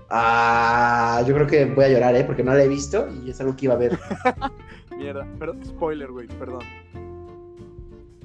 [0.09, 2.23] Ah, yo creo que voy a llorar, ¿eh?
[2.25, 3.97] Porque no la he visto y es algo que iba a ver.
[4.97, 5.25] Mierda.
[5.39, 6.63] Pero, spoiler, güey, perdón.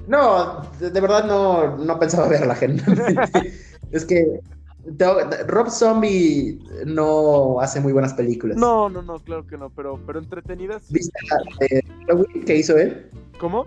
[0.05, 2.83] No, de, de verdad no, no pensaba verla, gente.
[3.91, 4.41] es que
[5.47, 8.57] Rob Zombie no hace muy buenas películas.
[8.57, 10.91] No, no, no, claro que no, pero, pero entretenidas.
[10.91, 13.09] ¿Viste la de Halloween que hizo él?
[13.39, 13.65] ¿Cómo?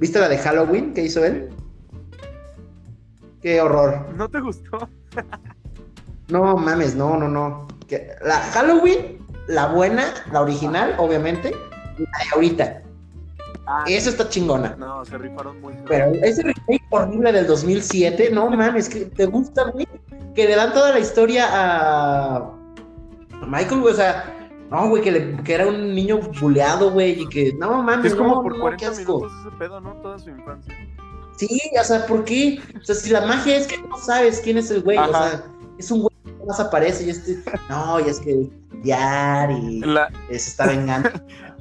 [0.00, 1.50] ¿Viste la de Halloween que hizo él?
[3.42, 4.06] Qué horror.
[4.16, 4.88] ¿No te gustó?
[6.28, 7.66] No mames, no, no, no.
[7.88, 11.48] Que- La Halloween la buena, la original, obviamente,
[11.98, 12.82] y la de ahorita.
[13.66, 14.76] Ah, Esa está chingona.
[14.78, 15.74] No, se rifaron muy.
[15.88, 19.88] Pero ese remake horrible del 2007, no mames, que te gusta, güey.
[20.36, 22.52] Que le dan toda la historia a
[23.48, 23.92] Michael, güey.
[23.92, 24.39] O sea,
[24.70, 27.22] no, güey, que, le- que era un niño buleado, güey.
[27.22, 29.18] Y que, no mames, Es como no, por no, 40 qué asco.
[29.18, 29.92] minutos ese pedo, ¿no?
[30.02, 30.74] Toda su infancia.
[31.36, 32.58] Sí, o sea, ¿por qué?
[32.80, 35.42] O sea, si la magia es que no sabes quién es el güey, o sea,
[35.78, 38.50] es un güey que más aparece y este, no, y es que
[38.82, 41.08] diar y la, se está vengando.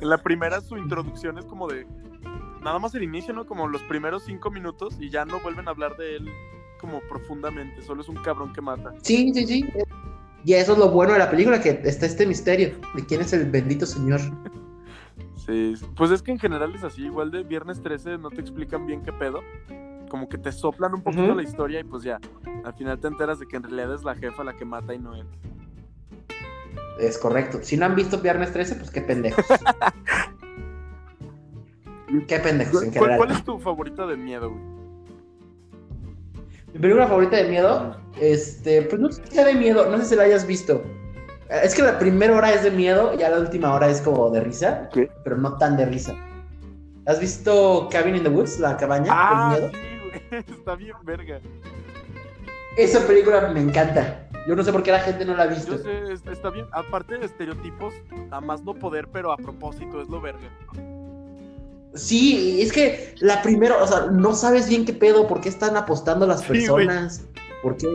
[0.02, 1.88] en la primera su introducción es como de.
[2.62, 3.46] Nada más el inicio, ¿no?
[3.48, 6.30] Como los primeros cinco minutos y ya no vuelven a hablar de él
[6.82, 7.82] como profundamente.
[7.82, 8.92] Solo es un cabrón que mata.
[9.02, 9.66] Sí, sí, sí.
[10.46, 13.34] Y eso es lo bueno de la película, que está este misterio de quién es
[13.34, 14.22] el bendito señor.
[15.46, 17.06] Sí, pues es que en general es así.
[17.06, 19.42] Igual de Viernes 13 no te explican bien qué pedo.
[20.10, 22.20] Como que te soplan un poquito la historia y pues ya.
[22.64, 25.00] Al final te enteras de que en realidad es la jefa la que mata y
[25.00, 25.28] no él.
[27.00, 27.60] Es correcto.
[27.62, 29.46] Si no han visto Viernes 13, pues qué pendejos.
[32.28, 33.18] qué pendejos en ¿Cuál, general.
[33.18, 34.62] cuál es tu favorita de miedo, güey?
[36.74, 40.06] Mi película favorita de miedo, este, pues no sé si sea de miedo, no sé
[40.06, 40.84] si la hayas visto.
[41.50, 44.30] Eh, Es que la primera hora es de miedo, ya la última hora es como
[44.30, 45.10] de risa, ¿Qué?
[45.24, 46.16] pero no tan de risa.
[47.06, 49.72] ¿Has visto Cabin in the Woods, la cabaña Ah, miedo?
[49.72, 50.36] sí.
[50.58, 51.40] Está bien verga.
[52.78, 54.28] Esa película me encanta.
[54.48, 55.72] Yo no sé por qué la gente no la ha visto.
[55.76, 56.66] Yo sé, es- está bien.
[56.72, 57.94] Aparte de estereotipos,
[58.32, 60.48] a más no poder, pero a propósito, es lo verga.
[61.96, 65.76] Sí, es que la primera, o sea, no sabes bien qué pedo, por qué están
[65.76, 67.24] apostando las personas,
[67.78, 67.88] qué.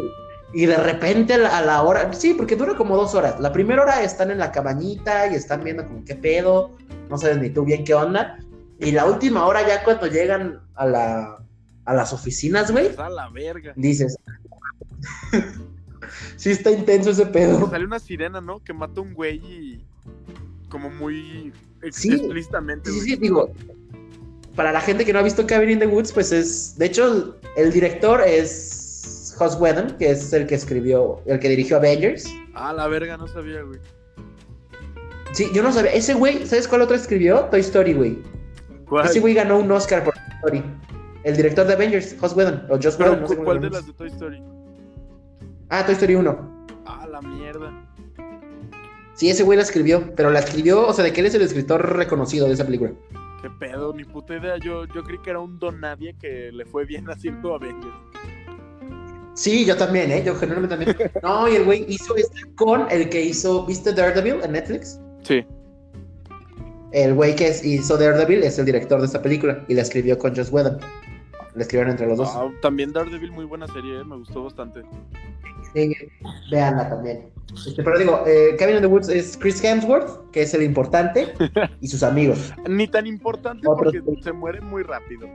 [0.52, 3.40] Y de repente a la, hora, sí, porque dura como dos horas.
[3.40, 6.70] La primera hora están en la cabañita y están viendo como qué pedo,
[7.10, 8.38] no sabes ni tú bien qué onda.
[8.78, 11.38] Y la última hora ya cuando llegan a la
[11.86, 13.72] a las oficinas, güey, a la verga.
[13.76, 14.16] dices.
[16.36, 17.68] sí está intenso ese pedo.
[17.70, 18.62] Sale una sirena, ¿no?
[18.62, 19.84] Que mata a un güey y.
[20.68, 21.52] Como muy
[21.90, 22.12] Sí.
[22.14, 23.08] explícitamente, Sí, güey.
[23.10, 23.52] sí, digo,
[24.56, 27.36] para la gente que no ha visto Cabin in the Woods, pues es, de hecho,
[27.56, 28.83] el director es
[29.36, 32.26] Joss Whedon, que es el que escribió, el que dirigió Avengers.
[32.54, 33.78] Ah, la verga, no sabía, güey.
[35.32, 37.40] Sí, yo no sabía, ese güey, ¿sabes cuál otro escribió?
[37.50, 38.18] Toy Story, güey.
[38.88, 39.06] ¿Cuál?
[39.06, 40.64] Ese güey ganó un Oscar por Toy Story.
[41.24, 43.92] El director de Avengers, Joss Whedon, o Joss Whedon, no sé ¿cuál de las de
[43.94, 44.42] Toy Story?
[45.70, 46.66] Ah, Toy Story 1.
[46.86, 47.72] Ah, la mierda.
[49.14, 51.42] Sí, ese güey la escribió, pero la escribió, o sea, de que él es el
[51.42, 52.92] escritor reconocido de esa película.
[53.42, 54.56] Qué pedo, ni puta idea.
[54.58, 57.94] Yo, yo creí que era un don nadie que le fue bien haciendo Avengers.
[59.34, 60.22] Sí, yo también, ¿eh?
[60.24, 61.12] Yo generalmente también.
[61.22, 65.00] No, y el güey hizo este con el que hizo, ¿viste Daredevil en Netflix?
[65.22, 65.44] Sí.
[66.92, 70.16] El güey que es- hizo Daredevil es el director de esta película y la escribió
[70.18, 70.78] con Joss Whedon.
[71.54, 72.30] La escribieron entre los dos.
[72.32, 74.82] Ah, también Daredevil, muy buena serie, eh, me gustó bastante.
[75.72, 75.92] Sí,
[76.50, 77.30] véanla también.
[77.66, 81.32] Este, pero digo, eh, Cabin in the Woods es Chris Hemsworth, que es el importante,
[81.80, 82.52] y sus amigos.
[82.68, 85.26] Ni tan importante Otros- porque se muere muy rápido.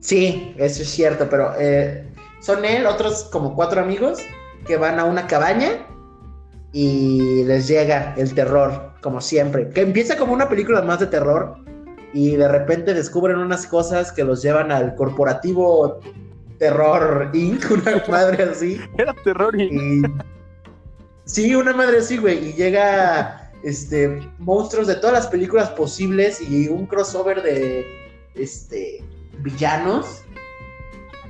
[0.00, 2.06] Sí, eso es cierto, pero eh,
[2.40, 4.20] son él, otros como cuatro amigos
[4.66, 5.86] que van a una cabaña
[6.72, 9.68] y les llega el terror, como siempre.
[9.70, 11.56] Que empieza como una película más de terror
[12.12, 16.00] y de repente descubren unas cosas que los llevan al corporativo
[16.58, 18.80] Terror Inc., una madre así.
[18.98, 19.58] Era terror.
[19.60, 20.02] Y...
[21.24, 22.50] Sí, una madre así, güey.
[22.50, 27.84] Y llega este monstruos de todas las películas posibles y un crossover de
[28.34, 29.02] este
[29.42, 30.24] villanos.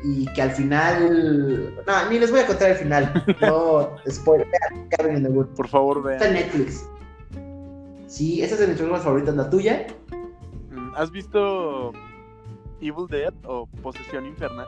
[0.02, 1.74] Y que al final.
[1.86, 3.24] No, ni les voy a contar el final.
[3.40, 4.46] No, spoiler.
[4.48, 5.50] Vean Cabin in the Woods.
[5.54, 6.46] Por favor, Está en vean.
[6.46, 6.86] Netflix.
[8.06, 9.34] Sí, esa es de mis películas favoritas.
[9.36, 9.86] ¿La tuya?
[10.70, 11.92] Mm, ¿Has visto
[12.80, 14.66] Evil Dead o Posesión Infernal?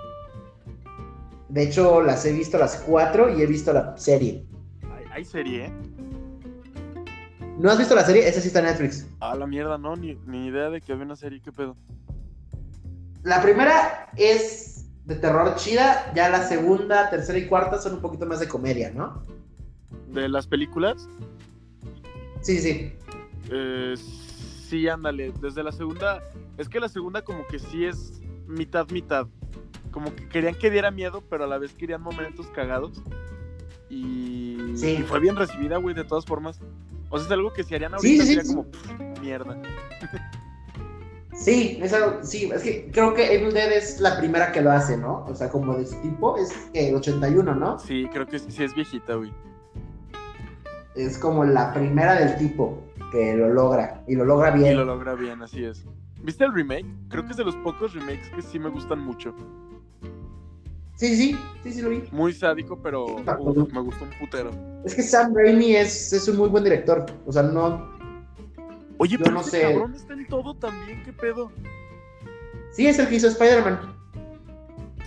[1.49, 4.45] De hecho, las he visto las cuatro y he visto la serie.
[4.95, 5.72] Hay, hay serie, ¿eh?
[7.59, 8.26] ¿No has visto la serie?
[8.28, 9.07] Esa sí está en Netflix.
[9.20, 11.76] Ah, la mierda, no, ni, ni idea de que había una serie, qué pedo.
[13.23, 18.27] La primera es de terror chida, ya la segunda, tercera y cuarta son un poquito
[18.27, 19.25] más de comedia, ¿no?
[20.09, 21.09] ¿De las películas?
[22.41, 22.93] Sí, sí.
[23.51, 23.95] Eh,
[24.68, 25.33] sí, ándale.
[25.41, 26.23] Desde la segunda.
[26.59, 29.27] Es que la segunda, como que sí es mitad, mitad.
[29.91, 33.03] Como que querían que diera miedo, pero a la vez querían momentos cagados.
[33.89, 34.97] Y, Sí.
[35.01, 36.61] y fue bien recibida, güey, de todas formas.
[37.11, 39.61] O sea, es algo que si harían ahorita sí, sí, sería como pff, mierda.
[41.35, 44.70] Sí, es algo- sí, es que creo que Evil Dead es la primera que lo
[44.70, 45.24] hace, ¿no?
[45.26, 47.78] O sea, como de su tipo, es el 81, ¿no?
[47.78, 49.33] Sí, creo que sí, es viejita, güey.
[50.95, 54.76] Es como la primera del tipo que lo logra, y lo logra Y bien.
[54.76, 55.85] lo logra bien, así es.
[56.22, 56.87] ¿Viste el remake?
[57.09, 59.35] Creo que es de los pocos remakes que sí me gustan mucho.
[60.97, 62.05] Sí, sí, sí, sí lo vi.
[62.12, 64.51] Muy sádico, pero uf, me gustó un putero.
[64.85, 67.07] Es que Sam Raimi es, es un muy buen director.
[67.26, 67.91] O sea, no.
[68.99, 69.62] Oye, Yo pero no ese sé.
[69.62, 71.51] cabrón está en todo también, ¿qué pedo?
[72.70, 73.80] Sí, es el que hizo Spider-Man.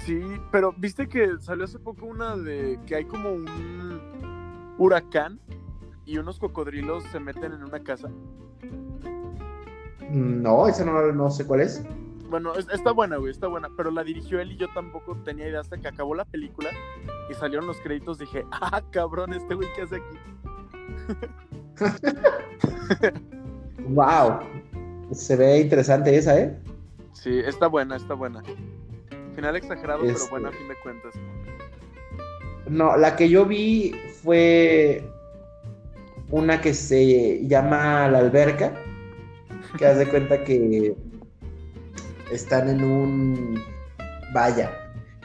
[0.06, 0.22] Sí,
[0.52, 4.00] pero viste que salió hace poco una de que hay como un
[4.78, 5.40] huracán
[6.06, 8.10] y unos cocodrilos se meten en una casa.
[10.12, 11.84] No, ese no, no sé cuál es.
[12.30, 15.48] Bueno, es- está buena, güey, está buena, pero la dirigió él y yo tampoco tenía
[15.48, 16.70] idea hasta que acabó la película
[17.30, 18.20] y salieron los créditos.
[18.20, 20.18] Dije, ah, cabrón, este güey, ¿qué hace aquí?
[23.88, 24.40] Wow.
[25.12, 26.56] Se ve interesante esa, ¿eh?
[27.14, 28.44] Sí, está buena, está buena.
[29.36, 31.14] Final exagerado, pero Este- buena a fin de cuentas.
[32.68, 35.04] No, la que yo vi fue
[36.32, 38.74] una que se llama La Alberca,
[39.78, 40.96] que haz de cuenta que
[42.32, 43.64] están en un,
[44.34, 44.72] vaya,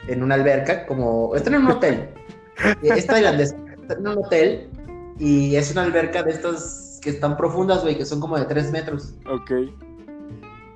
[0.07, 2.09] en una alberca, como, están en un hotel,
[2.83, 4.69] es tailandés, están en un hotel
[5.17, 8.71] y es una alberca de estas que están profundas, güey, que son como de 3
[8.71, 9.15] metros.
[9.29, 9.51] Ok.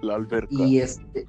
[0.02, 0.48] La alberca.
[0.50, 1.28] Y este.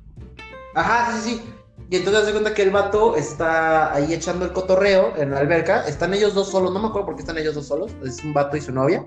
[0.75, 1.43] Ajá, sí, sí.
[1.89, 5.87] Y entonces se cuenta que el vato está ahí echando el cotorreo en la alberca.
[5.87, 7.93] Están ellos dos solos, no me acuerdo por qué están ellos dos solos.
[8.05, 9.07] Es un vato y su novia.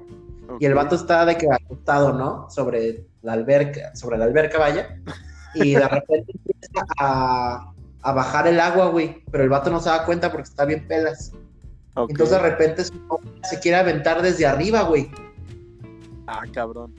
[0.60, 2.50] Y el vato está de que acostado, ¿no?
[2.50, 4.98] Sobre la alberca, sobre la alberca, vaya.
[5.56, 9.24] Y de repente empieza a, a bajar el agua, güey.
[9.30, 11.34] Pero el vato no se da cuenta porque está bien pelas.
[11.96, 12.12] Ok.
[12.12, 15.12] Entonces de repente su novia se quiere aventar desde arriba, güey.
[16.30, 16.94] Ah, cabrón.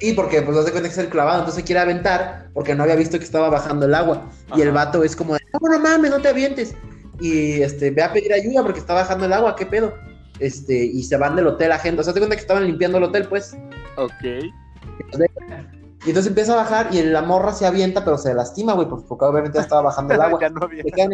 [0.00, 2.82] Y porque pues no se cuenta que es el clavado, entonces quiere aventar porque no
[2.82, 4.28] había visto que estaba bajando el agua.
[4.56, 6.74] Y el vato es como de, no, no mames, no te avientes.
[7.20, 9.94] Y este, ve a pedir ayuda porque está bajando el agua, ¿qué pedo?
[10.38, 12.00] Este, y se van del hotel a gente.
[12.00, 13.56] O sea, se cuenta que estaban limpiando el hotel, pues.
[13.96, 14.24] Ok.
[14.24, 19.04] Y entonces empieza a bajar y la morra se avienta, pero se lastima, güey, pues,
[19.06, 20.40] porque obviamente ya estaba bajando el agua.
[20.40, 20.82] ya no había.
[20.82, 21.12] Se quedan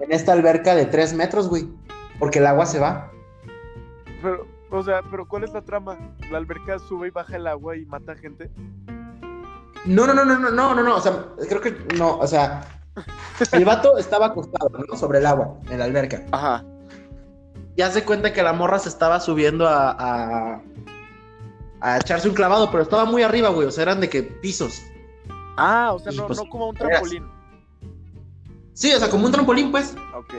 [0.00, 1.68] en esta alberca de tres metros, güey.
[2.18, 3.12] Porque el agua se va.
[4.22, 5.98] Pero, o sea, pero ¿cuál es la trama?
[6.30, 8.50] ¿La alberca sube y baja el agua y mata gente?
[9.84, 10.96] No, no, no, no, no, no, no, no.
[10.96, 12.64] O sea, creo que no, o sea.
[13.52, 14.96] El vato estaba acostado, ¿no?
[14.96, 16.24] Sobre el agua, en la alberca.
[16.32, 16.64] Ajá.
[17.76, 20.62] ya se cuenta que la morra se estaba subiendo a, a,
[21.80, 23.66] a echarse un clavado, pero estaba muy arriba, güey.
[23.66, 24.82] O sea, eran de que pisos.
[25.56, 27.26] Ah, o sea, no, pues, no como un trampolín.
[28.74, 29.94] Sí, o sea, como un trampolín, pues.
[30.14, 30.34] Ok.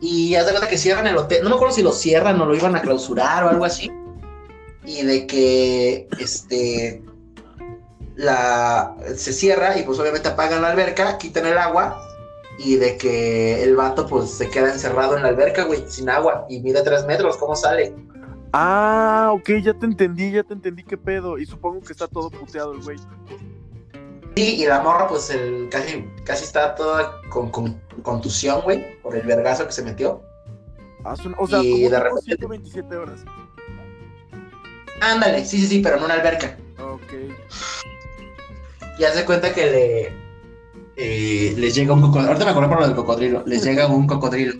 [0.00, 1.42] Y ya se cuenta que cierran el hotel.
[1.42, 3.90] No me acuerdo si lo cierran o lo iban a clausurar o algo así.
[4.84, 7.02] Y de que este
[8.16, 12.00] la se cierra y pues obviamente apagan la alberca, quitan el agua.
[12.58, 16.46] Y de que el vato pues se queda encerrado en la alberca, güey, sin agua.
[16.48, 17.94] Y mide tres metros, ¿cómo sale?
[18.52, 21.38] Ah, ok, ya te entendí, ya te entendí qué pedo.
[21.38, 22.98] Y supongo que está todo puteado el güey.
[24.40, 29.14] Sí, y la morra, pues, el, casi, casi está toda con, con contusión, güey, por
[29.16, 30.22] el vergazo que se metió.
[31.04, 33.20] Ah, o sea, Y de repente- 127 horas.
[35.02, 36.56] Ándale, sí, sí, sí, pero en una alberca.
[36.78, 37.12] Ok.
[38.98, 40.12] Y hace cuenta que le.
[40.96, 42.28] eh, les llega un cocodrilo.
[42.28, 43.42] Ahorita me acuerdo por lo del cocodrilo.
[43.46, 44.54] Les llega un cocodrilo.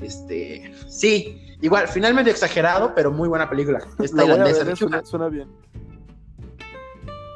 [0.00, 0.72] Este.
[0.88, 3.78] Sí, igual, final medio exagerado, pero muy buena película.
[4.00, 4.58] Es La voy a tailandesa.
[4.58, 5.48] ver, de eh, hecho, suena, suena bien.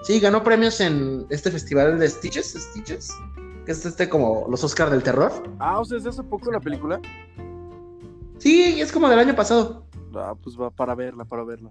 [0.05, 2.52] Sí, ganó premios en este festival de Stitches.
[2.70, 3.11] Stitches.
[3.64, 5.32] Que es este como los Oscars del terror.
[5.59, 7.00] Ah, o sea, ¿es de hace poco la película?
[8.38, 9.86] Sí, es como del año pasado.
[10.14, 11.70] Ah, pues va para verla, para verla.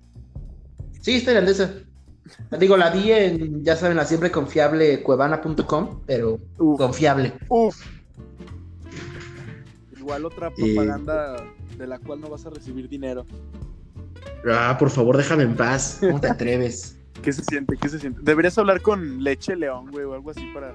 [1.02, 1.72] Sí, es tailandesa.
[2.58, 7.34] Digo, la vi en, ya saben, la siempre confiable cuevana.com, pero Uf, confiable.
[7.50, 7.76] uf.
[9.98, 11.36] Igual otra Y- propaganda
[11.78, 13.26] de la cual no vas a recibir dinero.
[14.50, 15.98] Ah, por favor, déjame en paz.
[16.00, 16.98] ¿Cómo te atreves?
[17.24, 17.78] ¿Qué se siente?
[17.78, 18.20] ¿Qué se siente?
[18.22, 20.74] Deberías hablar con Leche León, güey, o algo así para,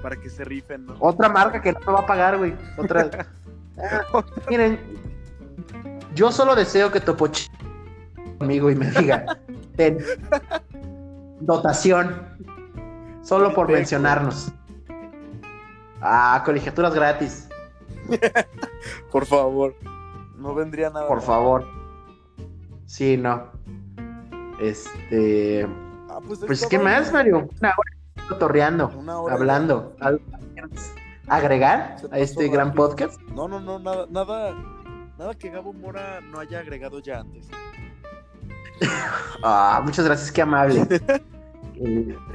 [0.00, 0.96] para que se rifen, ¿no?
[1.00, 2.54] Otra marca que no me va a pagar, güey.
[2.78, 3.10] Otra.
[3.78, 4.78] Ah, miren,
[6.14, 7.26] yo solo deseo que Topo
[8.38, 9.38] conmigo y me diga,
[9.76, 9.96] ten,
[11.40, 12.22] dotación,
[13.22, 14.52] solo por mencionarnos.
[16.02, 17.48] Ah, colegiaturas gratis,
[19.10, 19.74] Por favor.
[20.36, 21.06] No vendría nada.
[21.06, 21.64] por favor.
[22.86, 23.50] Sí, no.
[24.62, 25.66] Este.
[26.08, 27.48] Ah, pues, Pues, ¿qué más, Mario?
[27.60, 29.34] Una hora cotorreando, Una hora.
[29.34, 29.96] hablando.
[30.00, 30.22] ¿Algo
[31.28, 32.88] agregar a este gran rápido.
[32.88, 33.20] podcast?
[33.34, 34.54] No, no, no, nada, nada,
[35.18, 37.48] nada que Gabo Mora no haya agregado ya antes.
[39.44, 40.86] Ah, muchas gracias, qué amable.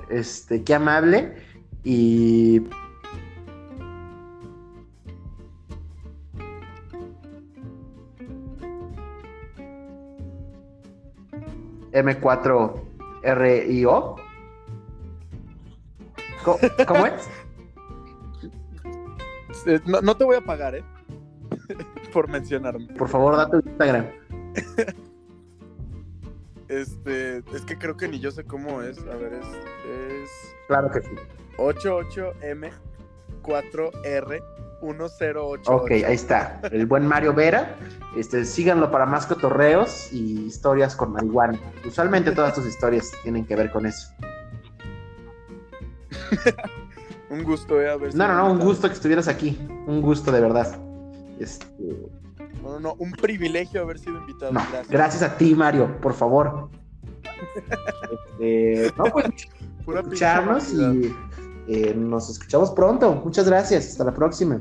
[0.10, 1.36] Este, qué amable.
[1.84, 2.62] Y.
[12.04, 14.16] M4RIO.
[16.44, 17.30] ¿Cómo, cómo es?
[19.66, 20.84] Eh, No, no te voy a pagar, ¿eh?
[22.14, 22.88] Por mencionarme.
[22.94, 24.06] Por favor, date tu Instagram.
[26.70, 29.00] Este, es que creo que ni yo sé cómo es.
[29.00, 30.30] A ver, es, es
[30.68, 31.16] Claro que sí.
[34.82, 35.62] 88M4R1088.
[35.66, 36.60] Ok, ahí está.
[36.72, 37.76] El buen Mario Vera.
[38.16, 41.60] Este, síganlo para más cotorreos y historias con marihuana.
[41.86, 44.12] Usualmente todas tus historias tienen que ver con eso.
[47.30, 49.60] Un gusto, eh, a ver No, no, no, un gusto que estuvieras aquí.
[49.86, 50.80] Un gusto de verdad.
[51.40, 51.68] Este,
[52.64, 54.54] No, no, no, un privilegio haber sido invitado.
[54.54, 54.88] no, gracias.
[54.88, 56.70] gracias a ti, Mario, por favor.
[58.40, 59.26] Este, no, pues
[59.84, 61.16] Pura escucharnos y
[61.68, 63.22] eh, nos escuchamos pronto.
[63.24, 63.90] Muchas gracias.
[63.90, 64.60] Hasta la próxima.